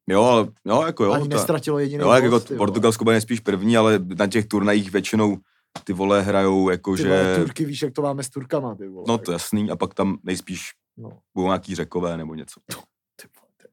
Jo, 0.10 0.23
ale, 0.23 0.47
jo, 0.65 0.82
jako 0.82 1.04
jo. 1.04 1.12
Ani 1.12 1.30
ta- 1.30 1.36
nestratilo 1.36 1.80
jediný 1.80 2.01
Jo, 2.04 2.12
jak 2.12 2.23
jako. 2.23 2.39
Portugalsko 2.58 3.04
bude 3.04 3.13
nejspíš 3.13 3.39
první, 3.39 3.77
ale 3.77 3.99
na 4.17 4.27
těch 4.27 4.45
turnajích 4.45 4.91
většinou 4.91 5.38
ty 5.84 5.93
vole 5.93 6.21
hrajou 6.21 6.67
Ty 6.67 6.71
jakože... 6.71 7.08
vole, 7.08 7.36
Turky, 7.36 7.65
víš, 7.65 7.82
jak 7.82 7.93
to 7.93 8.01
máme 8.01 8.23
s 8.23 8.30
Turkama, 8.30 8.75
ty 8.75 8.88
vole. 8.88 9.06
No 9.08 9.17
to 9.17 9.32
jasný, 9.32 9.71
a 9.71 9.75
pak 9.75 9.93
tam 9.93 10.17
nejspíš 10.23 10.62
No, 10.97 11.19
budou 11.34 11.47
nějaký 11.47 11.75
řekové 11.75 12.17
nebo 12.17 12.36
něco. 12.36 12.62
ty 13.15 13.27
vole, 13.36 13.47
to 13.58 13.67
je... 13.67 13.71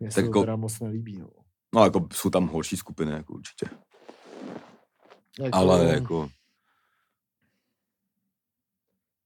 Mně 0.00 0.08
Tak 0.08 0.14
se 0.14 0.20
to 0.20 0.26
jako- 0.26 0.40
teda 0.40 0.56
moc 0.56 0.80
nelíbí, 0.80 1.18
no. 1.18 1.30
No 1.74 1.84
jako 1.84 2.08
jsou 2.12 2.30
tam 2.30 2.48
horší 2.48 2.76
skupiny, 2.76 3.12
jako 3.12 3.32
určitě. 3.34 3.66
Jako, 5.40 5.56
Ale 5.58 5.84
jako, 5.84 6.28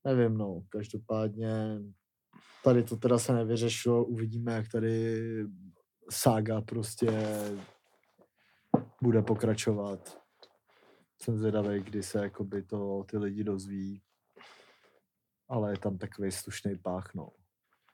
Nevím, 0.05 0.39
no, 0.39 0.63
každopádně 0.69 1.51
tady 2.65 2.83
to 2.83 2.97
teda 2.97 3.19
se 3.19 3.33
nevyřešilo, 3.33 4.05
uvidíme, 4.05 4.53
jak 4.53 4.69
tady 4.69 5.17
sága 6.11 6.61
prostě 6.61 7.11
bude 9.03 9.23
pokračovat. 9.23 10.23
Jsem 11.23 11.39
zvědavý, 11.39 11.83
kdy 11.83 12.03
se 12.03 12.19
jakoby 12.19 12.63
to 12.63 13.05
ty 13.11 13.19
lidi 13.19 13.45
dozví. 13.45 14.03
Ale 15.49 15.73
je 15.73 15.79
tam 15.79 15.99
takový 15.99 16.33
slušný 16.33 16.77
pách, 16.79 17.15
no. 17.15 17.29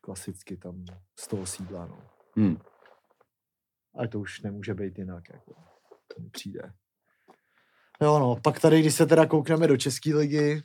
Klasicky 0.00 0.56
tam 0.56 0.84
z 1.18 1.26
toho 1.26 1.46
sídla, 1.46 1.86
no. 1.86 2.02
Hm, 2.38 2.56
A 3.98 4.06
to 4.06 4.20
už 4.20 4.40
nemůže 4.40 4.74
být 4.74 4.98
jinak, 4.98 5.24
jako. 5.32 5.54
To 6.16 6.22
mi 6.22 6.30
přijde. 6.30 6.72
Jo, 8.02 8.18
no, 8.18 8.36
pak 8.44 8.60
tady, 8.60 8.80
když 8.80 8.94
se 8.94 9.06
teda 9.06 9.26
koukneme 9.26 9.66
do 9.66 9.76
České 9.76 10.14
ligy, 10.14 10.62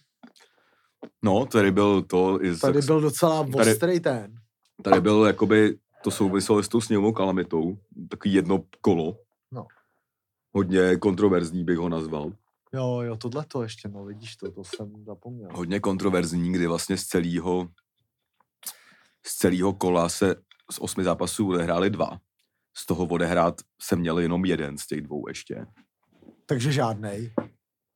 no, 1.24 1.46
tady 1.46 1.72
byl 1.72 2.02
to 2.02 2.44
i 2.44 2.56
z, 2.56 2.60
tady 2.60 2.82
byl 2.82 3.02
docela 3.02 3.48
tady- 3.58 3.72
ostrý 3.72 4.00
ten. 4.00 4.36
tady 4.84 5.02
byl 5.02 5.26
jakoby, 5.26 5.80
to 6.04 6.12
souviselo 6.12 6.64
s 6.64 6.68
tou 6.70 6.82
sněmovou 6.82 7.12
kalamitou, 7.12 7.78
takový 8.10 8.34
jedno 8.34 8.64
kolo. 8.82 9.18
No. 9.52 9.68
Hodně 10.52 10.98
kontroverzní 10.98 11.64
bych 11.64 11.78
ho 11.78 11.90
nazval. 11.90 12.32
Jo, 12.74 13.02
jo, 13.02 13.18
tohle 13.18 13.46
to 13.46 13.64
ještě, 13.64 13.88
no 13.88 14.06
vidíš 14.06 14.36
to, 14.36 14.52
to 14.52 14.64
jsem 14.64 15.06
zapomněl. 15.06 15.50
Hodně 15.54 15.80
kontroverzní, 15.80 16.52
kdy 16.52 16.68
vlastně 16.68 16.98
z 16.98 17.04
celého 17.06 17.70
z 19.26 19.36
celého 19.36 19.74
kola 19.74 20.10
se 20.10 20.36
z 20.72 20.80
osmi 20.80 21.04
zápasů 21.04 21.50
odehráli 21.50 21.90
dva. 21.90 22.20
Z 22.78 22.86
toho 22.86 23.06
odehrát 23.06 23.62
se 23.82 23.96
měl 23.96 24.20
jenom 24.20 24.46
jeden 24.46 24.78
z 24.78 24.88
těch 24.88 25.02
dvou 25.02 25.28
ještě. 25.28 25.66
Takže 26.46 26.72
žádnej. 26.72 27.32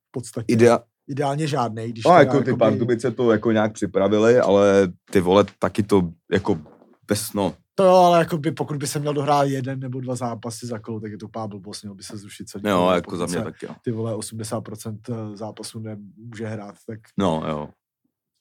V 0.08 0.12
podstatě. 0.12 0.54
Idea, 0.54 0.80
Ideálně 1.08 1.48
žádnej, 1.48 1.92
když 1.92 2.04
No, 2.06 2.12
jako 2.12 2.32
ty 2.32 2.38
jakoby- 2.38 2.60
Pardubice 2.60 3.12
to 3.12 3.32
jako 3.32 3.52
nějak 3.52 3.74
připravili, 3.74 4.40
ale 4.40 4.88
ty 5.12 5.20
vole 5.22 5.46
taky 5.60 5.84
to 5.84 6.10
jako 6.32 6.60
bez, 7.08 7.34
no, 7.34 7.54
To 7.76 7.84
jo, 7.84 7.94
ale 7.96 8.20
jako 8.20 8.38
by, 8.38 8.52
pokud 8.52 8.78
by 8.78 8.88
se 8.88 9.00
měl 9.00 9.14
dohrát 9.14 9.44
jeden 9.44 9.80
nebo 9.80 10.00
dva 10.02 10.16
zápasy 10.16 10.68
za 10.68 10.80
kolo, 10.80 11.00
tak 11.00 11.12
je 11.12 11.18
to 11.18 11.26
úplná 11.26 11.48
blbost, 11.48 11.82
měl 11.84 11.96
by 11.96 12.04
se 12.04 12.18
zrušit 12.18 12.50
celý 12.50 12.64
jo, 12.70 12.78
kolo, 12.78 12.92
jako 12.92 13.18
za 13.18 13.26
mě 13.26 13.38
se 13.38 13.44
taky, 13.44 13.66
jo. 13.66 13.76
Ty 13.84 13.92
vole 13.92 14.16
80% 14.16 15.00
zápasů 15.34 15.80
nemůže 15.80 16.46
hrát, 16.48 16.76
tak 16.88 17.00
No, 17.18 17.44
jo. 17.48 17.70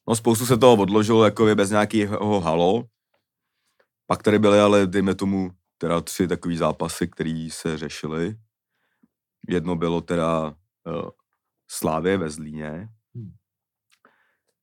No 0.09 0.17
spoustu 0.17 0.47
se 0.47 0.57
toho 0.57 0.77
odložilo 0.83 1.25
jako 1.25 1.55
bez 1.55 1.71
nějakého 1.71 2.41
halo. 2.41 2.85
Pak 4.07 4.23
tady 4.23 4.39
byly 4.39 4.61
ale, 4.61 4.87
dejme 4.87 5.15
tomu, 5.15 5.51
teda 5.79 6.01
tři 6.01 6.29
takový 6.29 6.57
zápasy, 6.57 7.09
které 7.09 7.49
se 7.53 7.79
řešily. 7.79 8.37
Jedno 9.49 9.77
bylo 9.77 10.01
teda 10.01 10.49
uh, 10.49 11.11
Slávě 11.71 12.19
ve 12.19 12.31
Zlíně, 12.31 12.89
Hmm. 13.17 13.33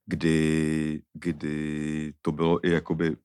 kdy, 0.06 1.02
kdy 1.14 2.14
to 2.22 2.32
bylo 2.32 2.66
i 2.66 2.70
jakoby 2.70 3.18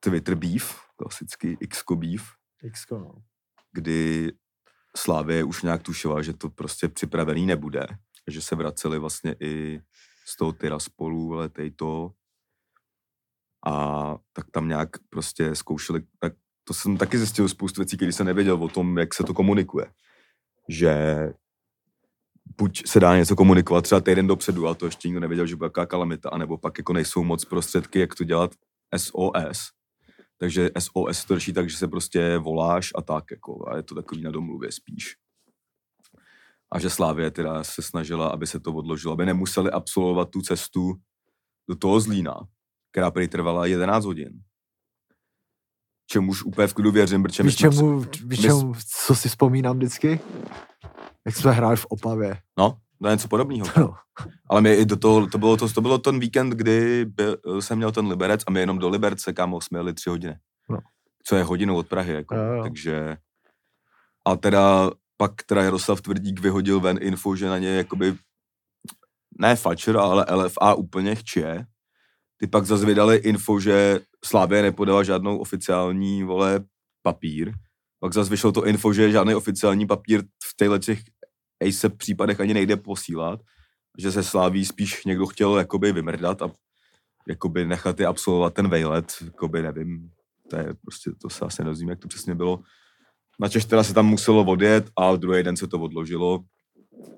Twitter 0.00 0.34
beef, 0.34 0.80
klasický 0.96 1.56
x 1.60 1.82
beef, 1.94 2.22
x 2.62 2.90
no. 2.90 3.22
kdy 3.72 4.32
Slávě 4.96 5.44
už 5.44 5.62
nějak 5.62 5.82
tušila, 5.82 6.22
že 6.22 6.32
to 6.32 6.50
prostě 6.50 6.88
připravený 6.88 7.46
nebude. 7.46 7.86
Že 8.26 8.42
se 8.42 8.56
vraceli 8.56 8.98
vlastně 8.98 9.36
i 9.40 9.80
z 10.26 10.36
toho 10.36 10.52
Tiraspolu, 10.52 11.34
ale 11.34 11.50
to. 11.76 12.12
A 13.68 14.16
tak 14.32 14.50
tam 14.50 14.68
nějak 14.68 14.88
prostě 15.08 15.54
zkoušeli, 15.54 16.02
tak 16.18 16.32
to 16.64 16.74
jsem 16.74 16.96
taky 16.96 17.18
zjistil 17.18 17.48
spoustu 17.48 17.80
věcí, 17.80 17.96
když 17.96 18.14
jsem 18.14 18.26
nevěděl 18.26 18.64
o 18.64 18.68
tom, 18.68 18.98
jak 18.98 19.14
se 19.14 19.24
to 19.24 19.34
komunikuje. 19.34 19.86
Že 20.68 20.94
buď 22.58 22.86
se 22.86 23.00
dá 23.00 23.16
něco 23.16 23.36
komunikovat 23.36 23.82
třeba 23.82 24.00
týden 24.00 24.26
dopředu, 24.26 24.66
ale 24.66 24.74
to 24.74 24.84
ještě 24.84 25.08
nikdo 25.08 25.20
nevěděl, 25.20 25.46
že 25.46 25.56
bude 25.56 25.66
jaká 25.66 25.86
kalamita, 25.86 26.28
anebo 26.28 26.58
pak 26.58 26.78
jako 26.78 26.92
nejsou 26.92 27.24
moc 27.24 27.44
prostředky, 27.44 28.00
jak 28.00 28.14
to 28.14 28.24
dělat 28.24 28.50
SOS. 28.96 29.70
Takže 30.38 30.70
SOS 30.78 31.24
to 31.24 31.34
řeší 31.34 31.52
tak, 31.52 31.70
že 31.70 31.76
se 31.76 31.88
prostě 31.88 32.38
voláš 32.38 32.90
a 32.94 33.02
tak, 33.02 33.24
jako, 33.30 33.68
a 33.68 33.76
je 33.76 33.82
to 33.82 33.94
takový 33.94 34.22
na 34.22 34.30
domluvě 34.30 34.72
spíš. 34.72 35.16
A 36.72 36.78
že 36.78 36.90
Slávě 36.90 37.30
teda 37.30 37.64
se 37.64 37.82
snažila, 37.82 38.28
aby 38.28 38.46
se 38.46 38.60
to 38.60 38.72
odložilo, 38.72 39.12
aby 39.12 39.26
nemuseli 39.26 39.70
absolvovat 39.70 40.30
tu 40.30 40.40
cestu 40.40 40.94
do 41.68 41.76
toho 41.76 42.00
Zlína, 42.00 42.40
která 42.92 43.10
prý 43.10 43.28
trvala 43.28 43.66
11 43.66 44.04
hodin. 44.04 44.32
Čemuž 46.10 46.42
úplně 46.42 46.66
v 46.66 46.74
klidu 46.74 46.90
věřím, 46.90 47.22
protože 47.22 47.42
my 47.42 47.46
Víš, 47.48 47.58
jsme- 47.58 47.70
čemu, 47.70 48.04
čemu, 48.42 48.72
co 49.06 49.14
si 49.14 49.28
vzpomínám 49.28 49.76
vždycky? 49.76 50.20
Jak 51.26 51.36
jsme 51.36 51.52
hráli 51.52 51.76
v 51.76 51.86
Opavě. 51.86 52.38
No, 52.58 52.78
to 53.02 53.08
je 53.08 53.14
něco 53.14 53.28
podobného. 53.28 53.66
No. 53.76 53.94
Ale 54.50 54.60
my 54.60 54.74
i 54.74 54.84
do 54.84 54.96
toho, 54.96 55.26
to 55.26 55.38
bylo, 55.38 55.56
to, 55.56 55.68
to 55.68 55.80
bylo 55.80 55.98
ten 55.98 56.18
víkend, 56.20 56.50
kdy 56.50 57.04
byl, 57.04 57.36
jsem 57.60 57.78
měl 57.78 57.92
ten 57.92 58.06
Liberec 58.06 58.42
a 58.46 58.50
my 58.50 58.60
jenom 58.60 58.78
do 58.78 58.88
Liberce, 58.88 59.32
kámo, 59.32 59.60
jsme 59.60 59.78
jeli 59.78 59.94
tři 59.94 60.10
hodiny. 60.10 60.38
No. 60.68 60.78
Co 61.24 61.36
je 61.36 61.42
hodinu 61.44 61.76
od 61.76 61.88
Prahy, 61.88 62.12
jako. 62.14 62.34
Jo, 62.34 62.42
jo. 62.42 62.62
Takže, 62.62 63.16
a 64.26 64.36
teda 64.36 64.90
pak 65.16 65.42
teda 65.42 65.62
Jaroslav 65.62 66.00
Tvrdík 66.00 66.40
vyhodil 66.40 66.80
ven 66.80 66.98
info, 67.00 67.36
že 67.36 67.48
na 67.48 67.58
ně 67.58 67.68
jakoby, 67.68 68.14
ne 69.38 69.56
Fatscher, 69.56 69.96
ale 69.96 70.26
LFA 70.30 70.74
úplně 70.74 71.14
chče. 71.14 71.66
Ty 72.40 72.46
pak 72.46 72.64
zase 72.64 72.86
vydali 72.86 73.16
info, 73.16 73.60
že 73.60 74.00
Slávě 74.24 74.62
nepodala 74.62 75.02
žádnou 75.02 75.38
oficiální, 75.38 76.22
vole, 76.22 76.64
papír. 77.02 77.52
Pak 78.00 78.12
zase 78.12 78.30
vyšlo 78.30 78.52
to 78.52 78.66
info, 78.66 78.92
že 78.92 79.10
žádný 79.10 79.34
oficiální 79.34 79.86
papír 79.86 80.22
v 80.22 80.56
těchto 80.56 80.78
těch 80.78 81.00
ASAP 81.68 81.96
případech 81.96 82.40
ani 82.40 82.54
nejde 82.54 82.76
posílat, 82.76 83.40
že 83.98 84.12
se 84.12 84.22
Sláví 84.22 84.64
spíš 84.64 85.04
někdo 85.04 85.26
chtěl 85.26 85.58
jakoby 85.58 85.92
vymrdat 85.92 86.42
a 86.42 86.50
jakoby 87.28 87.66
nechat 87.66 88.00
je 88.00 88.06
absolvovat 88.06 88.54
ten 88.54 88.68
vejlet, 88.68 89.12
jakoby 89.24 89.62
nevím, 89.62 90.10
to 90.50 90.56
je 90.56 90.74
prostě, 90.82 91.10
to 91.22 91.30
se 91.30 91.44
asi 91.44 91.62
nedozvím, 91.62 91.88
jak 91.88 91.98
to 91.98 92.08
přesně 92.08 92.34
bylo. 92.34 92.60
Načež 93.40 93.64
teda 93.64 93.84
se 93.84 93.94
tam 93.94 94.06
muselo 94.06 94.44
odjet 94.44 94.90
a 94.96 95.16
druhý 95.16 95.42
den 95.42 95.56
se 95.56 95.66
to 95.66 95.80
odložilo. 95.80 96.40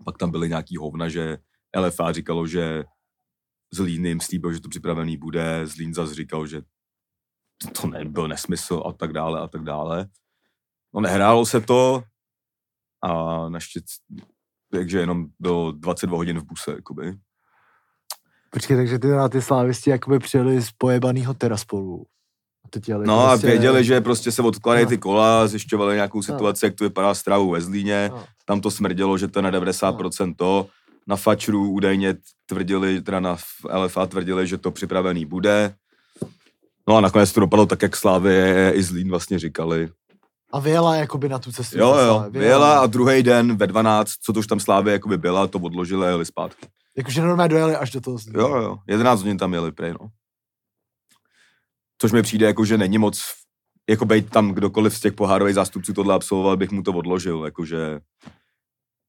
Pak 0.04 0.18
tam 0.18 0.30
byly 0.30 0.48
nějaký 0.48 0.76
hovna, 0.76 1.09
že 1.09 1.38
LFA 1.76 2.12
říkalo, 2.12 2.46
že 2.46 2.85
Zlín 3.74 4.06
jim 4.06 4.20
slíbil, 4.20 4.52
že 4.52 4.61
to 4.61 4.68
připravený 4.68 5.16
bude, 5.16 5.66
Zlín 5.66 5.94
zase 5.94 6.14
říkal, 6.14 6.46
že 6.46 6.62
to 7.80 7.87
nebyl 7.87 8.28
nesmysl 8.28 8.83
a 8.87 8.92
tak 8.92 9.12
dále 9.12 9.40
a 9.40 9.46
tak 9.48 9.62
dále. 9.62 10.06
No 10.94 11.00
nehrálo 11.00 11.46
se 11.46 11.61
to 11.61 12.02
a 13.02 13.48
naštěstí, 13.48 14.16
takže 14.72 14.98
jenom 14.98 15.26
do 15.40 15.72
22 15.72 16.16
hodin 16.16 16.38
v 16.40 16.44
buse, 16.44 16.70
jakoby. 16.72 17.14
Počkej, 18.50 18.76
takže 18.76 18.98
ty 18.98 19.06
na 19.09 19.28
ty 19.28 19.42
slávisti 19.42 19.90
jakoby 19.90 20.18
přijeli 20.18 20.61
z 20.62 20.70
pojebanýho 20.78 21.35
teraspolu. 21.35 22.06
A 22.64 22.68
teď 22.70 22.88
jeli 22.88 23.06
No 23.06 23.20
a 23.26 23.28
prostě- 23.30 23.46
věděli, 23.46 23.85
že 23.85 24.00
prostě 24.00 24.33
se 24.33 24.42
odkladají 24.42 24.85
No. 24.85 24.88
ty 24.88 24.98
kola, 24.98 25.46
zjišťovali 25.46 25.94
nějakou 25.94 26.22
situaci, 26.22 26.64
jak 26.66 26.74
to 26.74 26.85
vypadá 26.85 27.14
s 27.14 27.22
trávou 27.22 27.50
ve 27.50 27.61
Zlíně. 27.61 28.09
No. 28.12 28.24
Tam 28.44 28.61
to 28.61 28.70
smrdělo, 28.70 29.18
že 29.18 29.28
to 29.28 29.38
je 29.38 29.42
na 29.42 29.50
90% 29.50 30.35
to. 30.35 30.66
Na 31.06 31.16
Fačru 31.16 31.70
údajně 31.70 32.14
tvrdili, 32.46 33.00
teda 33.00 33.20
na 33.20 33.36
LFA 33.72 34.06
tvrdili, 34.06 34.46
že 34.46 34.58
to 34.58 34.70
připravený 34.70 35.24
bude. 35.24 35.74
No 36.88 36.96
a 36.96 37.00
nakonec 37.00 37.32
to 37.32 37.40
dopadlo 37.40 37.66
tak, 37.66 37.82
jak 37.82 37.96
Slávy 37.96 38.36
i 38.72 38.82
Zlín 38.82 39.10
vlastně 39.10 39.38
říkali. 39.38 39.88
A 40.52 40.60
vyjela 40.60 40.96
jakoby 40.96 41.28
na 41.28 41.38
tu 41.38 41.52
cestu. 41.52 41.78
Jo, 41.78 41.96
jo, 41.96 42.24
vyjela 42.30 42.80
a 42.80 42.86
druhý 42.86 43.22
den 43.22 43.56
ve 43.56 43.66
12, 43.66 44.10
co 44.24 44.32
to 44.32 44.40
už 44.40 44.46
tam 44.46 44.60
Slávy 44.60 44.92
jakoby 44.92 45.18
byla, 45.18 45.46
to 45.46 45.58
odložili 45.58 46.06
a 46.06 46.10
jeli 46.10 46.26
zpátky. 46.26 46.66
Jakože 46.96 47.22
normálně 47.22 47.48
dojeli 47.48 47.76
až 47.76 47.90
do 47.90 48.00
toho. 48.00 48.18
Zlína. 48.18 48.40
Jo, 48.40 48.56
jo, 48.56 48.78
11 48.88 49.20
hodin 49.20 49.38
tam 49.38 49.54
jeli 49.54 49.72
prej, 49.72 49.92
no. 50.00 50.08
Což 51.98 52.12
mi 52.12 52.22
přijde 52.22 52.46
jako, 52.46 52.64
že 52.64 52.78
není 52.78 52.98
moc, 52.98 53.22
jako 53.88 54.04
být 54.04 54.30
tam 54.30 54.52
kdokoliv 54.52 54.96
z 54.96 55.00
těch 55.00 55.12
pohárových 55.12 55.54
zástupců 55.54 55.92
tohle 55.92 56.14
absolvoval, 56.14 56.56
bych 56.56 56.70
mu 56.70 56.82
to 56.82 56.92
odložil, 56.92 57.44
jakože 57.44 58.00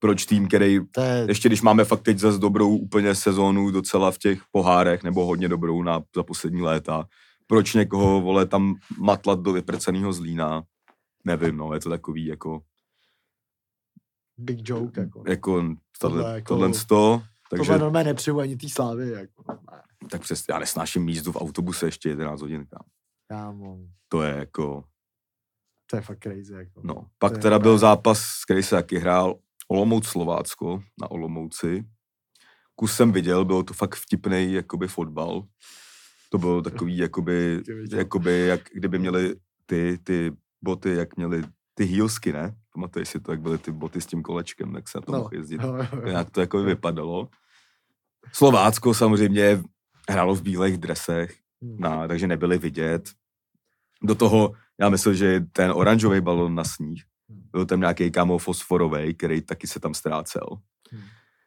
proč 0.01 0.25
tým, 0.25 0.47
který, 0.47 0.79
To 0.91 1.01
je, 1.01 1.25
ještě 1.27 1.49
když 1.49 1.61
máme 1.61 1.85
fakt 1.85 2.01
teď 2.01 2.17
zase 2.17 2.39
dobrou 2.39 2.77
úplně 2.77 3.15
sezónu 3.15 3.71
docela 3.71 4.11
v 4.11 4.17
těch 4.17 4.41
pohárech, 4.51 5.03
nebo 5.03 5.25
hodně 5.25 5.47
dobrou 5.47 5.83
na, 5.83 6.03
za 6.15 6.23
poslední 6.23 6.61
léta, 6.61 7.07
proč 7.47 7.73
někoho, 7.73 8.21
vole, 8.21 8.45
tam 8.45 8.75
matlat 8.97 9.39
do 9.39 9.53
vyprceného 9.53 10.13
zlína, 10.13 10.63
nevím, 11.25 11.57
no, 11.57 11.73
je 11.73 11.79
to 11.79 11.89
takový, 11.89 12.25
jako, 12.25 12.61
big 14.37 14.69
joke. 14.69 15.01
Jako. 15.01 15.23
jako, 15.27 15.51
Tohle 15.51 15.75
tohle, 15.99 16.35
jako- 16.35 16.47
tohle 16.47 16.73
sto, 16.73 17.23
Takže... 17.49 17.65
Tohle 17.65 17.79
normálně 17.79 18.07
nepřiju 18.07 18.39
ani 18.39 18.57
té 18.57 18.69
slávy. 18.69 19.09
Jako. 19.09 19.43
Ne, 19.71 19.81
tak 20.09 20.21
přes, 20.21 20.43
já 20.49 20.59
nesnáším 20.59 21.09
jízdu 21.09 21.31
v 21.31 21.35
autobuse 21.41 21.87
ještě 21.87 22.09
11 22.09 22.41
hodin, 22.41 22.65
kámo. 22.65 22.83
kámo, 23.27 23.77
to 24.07 24.21
je 24.21 24.35
jako, 24.35 24.83
to 25.85 25.95
je 25.95 26.01
fakt 26.01 26.23
crazy. 26.23 26.53
Jako. 26.53 26.81
no. 26.83 27.05
Pak 27.17 27.37
teda 27.37 27.59
byl 27.59 27.77
zápas, 27.77 28.43
který 28.45 28.63
se 28.63 28.75
taky 28.75 28.99
hrál, 28.99 29.39
Olomouc 29.71 30.05
Slovácko 30.07 30.83
na 31.01 31.11
Olomouci. 31.11 31.83
Kus 32.75 32.95
jsem 32.95 33.11
viděl, 33.11 33.45
byl 33.45 33.63
to 33.63 33.73
fakt 33.73 33.95
vtipný 33.95 34.53
jakoby 34.53 34.87
fotbal. 34.87 35.43
To 36.29 36.37
bylo 36.37 36.61
takový, 36.61 36.97
jakoby, 37.07 37.61
jakoby 37.91 38.39
jak 38.47 38.61
kdyby 38.73 38.99
měli 38.99 39.35
ty, 39.65 39.97
ty 40.03 40.31
boty, 40.61 40.89
jak 40.95 41.17
měli 41.17 41.43
ty 41.73 41.85
heelsky, 41.85 42.33
ne? 42.33 42.55
Pamatuješ 42.73 43.09
si 43.09 43.19
to, 43.19 43.31
jak 43.31 43.41
byly 43.41 43.57
ty 43.57 43.71
boty 43.71 44.01
s 44.01 44.05
tím 44.05 44.21
kolečkem, 44.23 44.75
jak 44.75 44.89
se 44.89 44.97
na 44.97 45.01
tom 45.01 45.13
No, 45.13 45.19
mohl 45.19 45.35
jezdit. 45.35 45.61
jo, 45.61 45.75
jo, 45.75 45.85
jo. 45.93 46.07
Jak 46.07 46.29
to 46.29 46.41
jako 46.41 46.63
vypadalo. 46.63 47.29
Slovácko 48.33 48.93
samozřejmě 48.93 49.63
hrálo 50.09 50.35
v 50.35 50.41
bílých 50.41 50.77
dresech, 50.77 51.37
Hmm. 51.63 51.75
na, 51.79 52.07
takže 52.07 52.27
nebyli 52.27 52.57
vidět. 52.57 53.09
Do 54.03 54.15
toho, 54.15 54.53
já 54.79 54.89
myslím, 54.89 55.15
že 55.15 55.39
ten 55.51 55.71
oranžový 55.75 56.21
balon 56.21 56.55
na 56.55 56.63
sníh, 56.63 57.03
byl 57.51 57.65
tam 57.65 57.79
nějaký 57.79 58.11
kámo 58.11 58.37
fosforový, 58.37 59.13
který 59.13 59.41
taky 59.41 59.67
se 59.67 59.79
tam 59.79 59.93
ztrácel. 59.93 60.43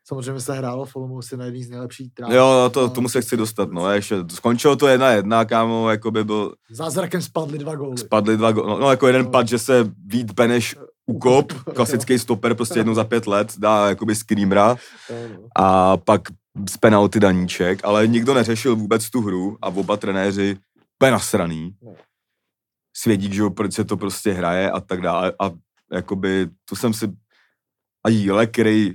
Samozřejmě 0.06 0.40
se 0.40 0.54
hrálo 0.54 0.84
v 0.84 0.96
Olomouci 0.96 1.36
na 1.36 1.44
jedný 1.44 1.62
z 1.64 1.70
nejlepších 1.70 2.14
tráv. 2.14 2.30
Jo, 2.30 2.70
to, 2.72 2.82
na 2.82 2.88
tomu 2.88 3.08
se 3.08 3.22
chci 3.22 3.36
dostat, 3.36 3.70
no, 3.72 3.90
ještě, 3.90 4.16
skončilo 4.30 4.76
to 4.76 4.86
jedna 4.88 5.10
jedna, 5.10 5.44
kámo, 5.44 5.90
jako 5.90 6.10
by 6.10 6.24
byl, 6.24 6.54
Zázrakem 6.70 7.22
spadly 7.22 7.58
dva 7.58 7.74
góly. 7.74 7.98
spadly 7.98 8.36
dva, 8.36 8.52
go- 8.52 8.66
no, 8.66 8.78
no 8.78 8.90
jako 8.90 9.06
jeden 9.06 9.24
No. 9.24 9.30
pad, 9.30 9.48
že 9.48 9.58
se 9.58 9.92
Vít 10.06 10.30
Beneš 10.32 10.76
ukop, 11.06 11.52
klasický 11.74 12.18
stoper, 12.18 12.54
prostě 12.54 12.78
jednou 12.78 12.94
za 12.94 13.04
pět 13.04 13.26
let, 13.26 13.54
dá 13.58 13.88
jakoby 13.88 14.14
screamera 14.14 14.76
no. 15.10 15.16
a 15.56 15.96
pak 15.96 16.20
z 16.70 16.76
penalty 16.76 17.20
daníček, 17.20 17.80
ale 17.84 18.06
nikdo 18.06 18.34
neřešil 18.34 18.76
vůbec 18.76 19.10
tu 19.10 19.20
hru 19.20 19.56
a 19.62 19.66
oba 19.68 19.96
trenéři 19.96 20.56
úplně 20.98 21.10
nasraný. 21.10 21.76
No. 21.82 21.94
Svědík, 22.96 23.32
že 23.32 23.40
jo, 23.40 23.50
proč 23.50 23.72
se 23.72 23.84
to 23.84 23.96
prostě 23.96 24.32
hraje 24.32 24.70
a 24.70 24.80
tak 24.80 25.00
dále 25.00 25.32
a 25.40 25.50
jakoby, 25.92 26.48
to 26.64 26.76
jsem 26.76 26.94
si, 26.94 27.12
a 28.04 28.08
jíle, 28.08 28.46
který 28.46 28.94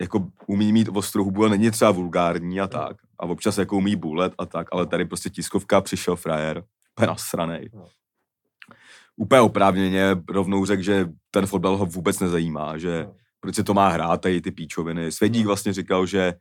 jako 0.00 0.28
umí 0.46 0.72
mít 0.72 0.88
ostrou 0.88 1.24
hubu 1.24 1.44
a 1.44 1.48
není 1.48 1.70
třeba 1.70 1.90
vulgární 1.90 2.60
a 2.60 2.66
tak. 2.66 2.96
A 3.18 3.26
občas 3.26 3.58
jako 3.58 3.76
umí 3.76 3.96
bulet 3.96 4.32
a 4.38 4.46
tak, 4.46 4.66
ale 4.72 4.86
tady 4.86 5.04
prostě 5.04 5.30
tiskovka 5.30 5.80
přišel 5.80 6.16
frajer, 6.16 6.64
úplně 6.96 7.06
nasranej. 7.06 7.70
No. 7.74 7.86
Úplně 9.16 9.40
oprávněně 9.40 10.16
rovnou 10.28 10.64
řekl, 10.66 10.82
že 10.82 11.08
ten 11.30 11.46
fotbal 11.46 11.76
ho 11.76 11.86
vůbec 11.86 12.20
nezajímá, 12.20 12.78
že 12.78 13.04
No. 13.06 13.14
proč 13.40 13.54
se 13.54 13.64
to 13.64 13.74
má 13.74 13.88
hrát, 13.88 14.20
tady 14.20 14.40
ty 14.40 14.50
píčoviny. 14.50 15.12
Svědík 15.12 15.46
vlastně 15.46 15.72
říkal, 15.72 16.06
že 16.06 16.34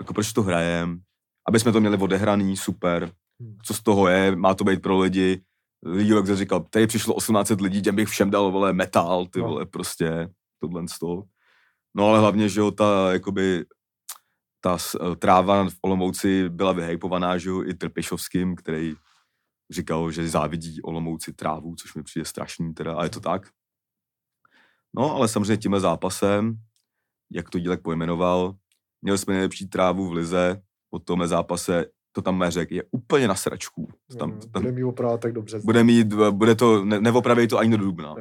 jako 0.00 0.14
proč 0.14 0.32
to 0.32 0.42
hrajem, 0.42 1.00
aby 1.48 1.60
jsme 1.60 1.72
to 1.72 1.80
měli 1.80 1.96
odehraný, 1.98 2.56
super, 2.56 3.12
Hmm. 3.40 3.58
co 3.62 3.74
z 3.74 3.82
toho 3.82 4.08
je, 4.08 4.36
má 4.36 4.54
to 4.54 4.64
být 4.64 4.82
pro 4.82 4.98
lidi. 4.98 5.42
Jílek 5.98 6.26
zase 6.26 6.38
říkal, 6.38 6.60
tady 6.70 6.86
přišlo 6.86 7.14
1800 7.14 7.60
lidí, 7.60 7.82
těm 7.82 7.96
bych 7.96 8.08
všem 8.08 8.30
dal, 8.30 8.50
vole, 8.52 8.72
metal, 8.72 9.26
ty 9.26 9.38
No. 9.40 9.48
vole, 9.48 9.66
prostě, 9.66 10.28
tohle 10.58 10.88
z 10.88 10.98
toho. 10.98 11.24
No 11.96 12.08
ale 12.08 12.18
hlavně, 12.20 12.48
že 12.48 12.60
jo, 12.60 12.70
ta, 12.70 13.12
jakoby, 13.12 13.64
ta 14.60 14.76
eh, 15.12 15.16
tráva 15.16 15.64
v 15.70 15.74
Olomouci 15.82 16.48
byla 16.48 16.72
vyhejpovaná, 16.72 17.38
že 17.38 17.48
jo, 17.48 17.62
i 17.62 17.74
Trpišovským, 17.74 18.56
který 18.56 18.94
říkal, 19.70 20.10
že 20.10 20.28
závidí 20.28 20.82
Olomouci 20.82 21.32
trávu, 21.32 21.74
což 21.76 21.94
mi 21.94 22.02
přijde 22.02 22.24
strašný 22.24 22.74
teda, 22.74 22.96
a 22.96 23.04
je 23.04 23.10
to 23.10 23.20
tak. 23.20 23.42
No, 24.94 25.14
ale 25.14 25.28
samozřejmě 25.28 25.56
tímhle 25.56 25.80
zápasem, 25.80 26.56
jak 27.32 27.50
to 27.50 27.58
dílek 27.58 27.82
pojmenoval, 27.82 28.54
měli 29.02 29.18
jsme 29.18 29.34
nejlepší 29.34 29.68
trávu 29.68 30.08
v 30.08 30.12
lize, 30.12 30.62
po 30.90 30.98
tomhle 30.98 31.28
zápase 31.28 31.86
to 32.16 32.22
tam 32.22 32.44
řekl, 32.48 32.74
je 32.74 32.82
úplně 32.90 33.28
na 33.28 33.34
sračku. 33.34 33.88
To 34.10 34.16
Tam, 34.16 34.30
Jo, 34.30 34.36
tam 34.38 34.62
Mm, 34.62 34.62
Bude 34.62 34.72
mi 34.72 34.84
opravdu 34.84 35.18
tak 35.18 35.32
dobře. 35.32 35.60
bude 35.64 35.84
mít, 35.84 36.12
bude 36.30 36.54
to, 36.54 36.84
ne, 36.84 37.00
neopraví 37.00 37.48
to 37.48 37.58
ani 37.58 37.70
do 37.70 37.76
dubna. 37.84 38.14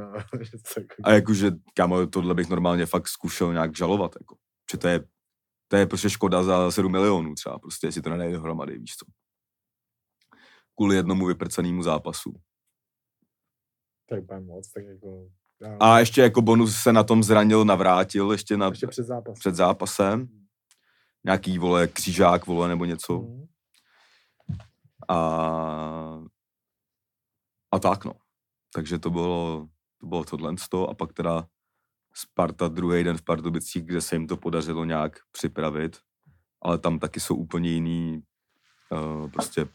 A 1.04 1.12
jakože, 1.12 1.52
kámo, 1.74 2.08
tohle 2.08 2.34
bych 2.34 2.50
normálně 2.50 2.86
fakt 2.86 3.08
zkušel 3.08 3.54
nějak 3.54 3.76
žalovat, 3.78 4.16
jako. 4.20 4.36
Že 4.72 4.78
to 4.78 4.88
je, 4.88 5.04
to 5.68 5.76
je 5.76 5.86
prostě 5.86 6.10
škoda 6.10 6.44
za 6.44 6.72
7 6.72 6.92
milionů 6.92 7.36
třeba, 7.36 7.60
prostě, 7.60 7.88
jestli 7.88 8.02
to 8.02 8.10
nedá 8.10 8.32
dohromady, 8.32 8.78
víš 8.80 8.96
co. 8.96 9.06
Kvůli 10.78 10.96
jednomu 10.96 11.26
vyprcenému 11.26 11.84
zápasu. 11.84 12.34
Je 14.12 14.20
úplně 14.20 14.40
moc, 14.40 14.72
tak 14.72 14.84
jako... 14.86 15.28
já- 15.62 15.78
A 15.80 16.00
ještě 16.00 16.22
jako 16.22 16.42
bonus 16.42 16.76
se 16.76 16.94
na 16.94 17.04
tom 17.04 17.24
zranil, 17.24 17.66
navrátil 17.66 18.32
ještě 18.32 18.58
na, 18.58 18.68
ještě 18.68 18.88
před 18.88 19.04
zápas. 19.04 19.40
před 19.40 19.56
zápasem. 19.56 20.28
Nějaký, 21.26 21.58
vole, 21.58 21.88
křížák, 21.88 22.48
vole, 22.48 22.68
nebo 22.68 22.86
něco. 22.86 23.20
Mhm. 23.20 23.46
A, 25.08 25.18
a 27.72 27.80
tak, 27.80 28.06
no. 28.06 28.14
Takže 28.74 29.00
to 29.00 29.10
bylo, 29.10 29.68
to 30.00 30.08
bylo 30.08 30.24
tohle 30.24 30.56
a 30.90 30.94
pak 30.94 31.14
teda 31.14 31.48
Sparta 32.14 32.68
druhý 32.68 33.04
den 33.04 33.18
v 33.18 33.22
Pardubicích, 33.22 33.84
kde 33.84 34.02
se 34.02 34.16
jim 34.16 34.28
to 34.28 34.38
podařilo 34.38 34.86
nějak 34.86 35.20
připravit, 35.32 35.98
ale 36.62 36.78
tam 36.78 37.00
taky 37.00 37.20
jsou 37.20 37.36
úplně 37.36 37.70
jiný, 37.70 38.24
uh, 38.92 39.30
prostě 39.30 39.68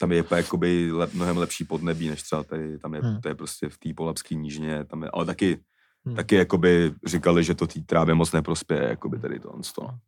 tam 0.00 0.12
je 0.12 0.22
úplně 0.22 0.40
jakoby 0.40 0.92
le, 0.92 1.08
mnohem 1.14 1.36
lepší 1.36 1.64
podnebí, 1.64 2.08
než 2.08 2.22
třeba 2.22 2.42
tady, 2.42 2.78
tam 2.78 2.94
je, 2.94 3.00
Hmm. 3.00 3.20
to 3.20 3.28
je 3.28 3.34
prostě 3.34 3.68
v 3.68 3.78
té 3.78 3.94
polapské 3.96 4.34
nížině, 4.34 4.84
tam 4.84 5.02
je, 5.02 5.10
ale 5.12 5.24
taky, 5.24 5.64
Hmm. 6.06 6.16
taky 6.16 6.34
jakoby 6.34 6.94
říkali, 7.06 7.44
že 7.44 7.54
to 7.54 7.66
té 7.66 7.80
trávě 7.80 8.14
moc 8.14 8.32
neprospěje, 8.32 8.82
jakoby 8.82 9.18
tady 9.18 9.40
to, 9.40 9.48
to 9.74 9.82
no. 9.82 9.98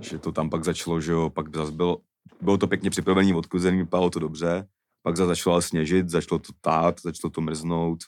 Že 0.00 0.18
to 0.18 0.32
tam 0.32 0.50
pak 0.50 0.64
začalo, 0.64 1.00
že 1.00 1.12
jo, 1.12 1.30
pak 1.30 1.56
zase 1.56 1.72
bylo, 1.72 1.98
bylo 2.40 2.58
to 2.58 2.66
pěkně 2.66 2.90
připravený, 2.90 3.34
odkluzený, 3.34 3.78
vypadalo 3.78 4.10
to 4.10 4.18
dobře, 4.18 4.66
pak 5.02 5.16
zase 5.16 5.26
začalo 5.26 5.62
sněžit, 5.62 6.08
začalo 6.08 6.38
to 6.38 6.52
tát, 6.60 7.00
začalo 7.00 7.30
to 7.30 7.40
mrznout. 7.40 7.98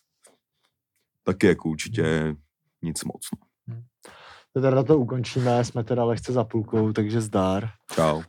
Taky 1.24 1.46
jako 1.46 1.68
určitě 1.68 2.36
nic 2.82 3.04
moc. 3.04 3.28
No. 3.68 3.82
Teda 4.62 4.82
to 4.82 4.98
ukončíme, 4.98 5.64
jsme 5.64 5.84
teda 5.84 6.04
lehce 6.04 6.32
za 6.32 6.44
půlkou, 6.44 6.92
takže 6.92 7.20
zdár. 7.20 7.68
Čau. 7.94 8.22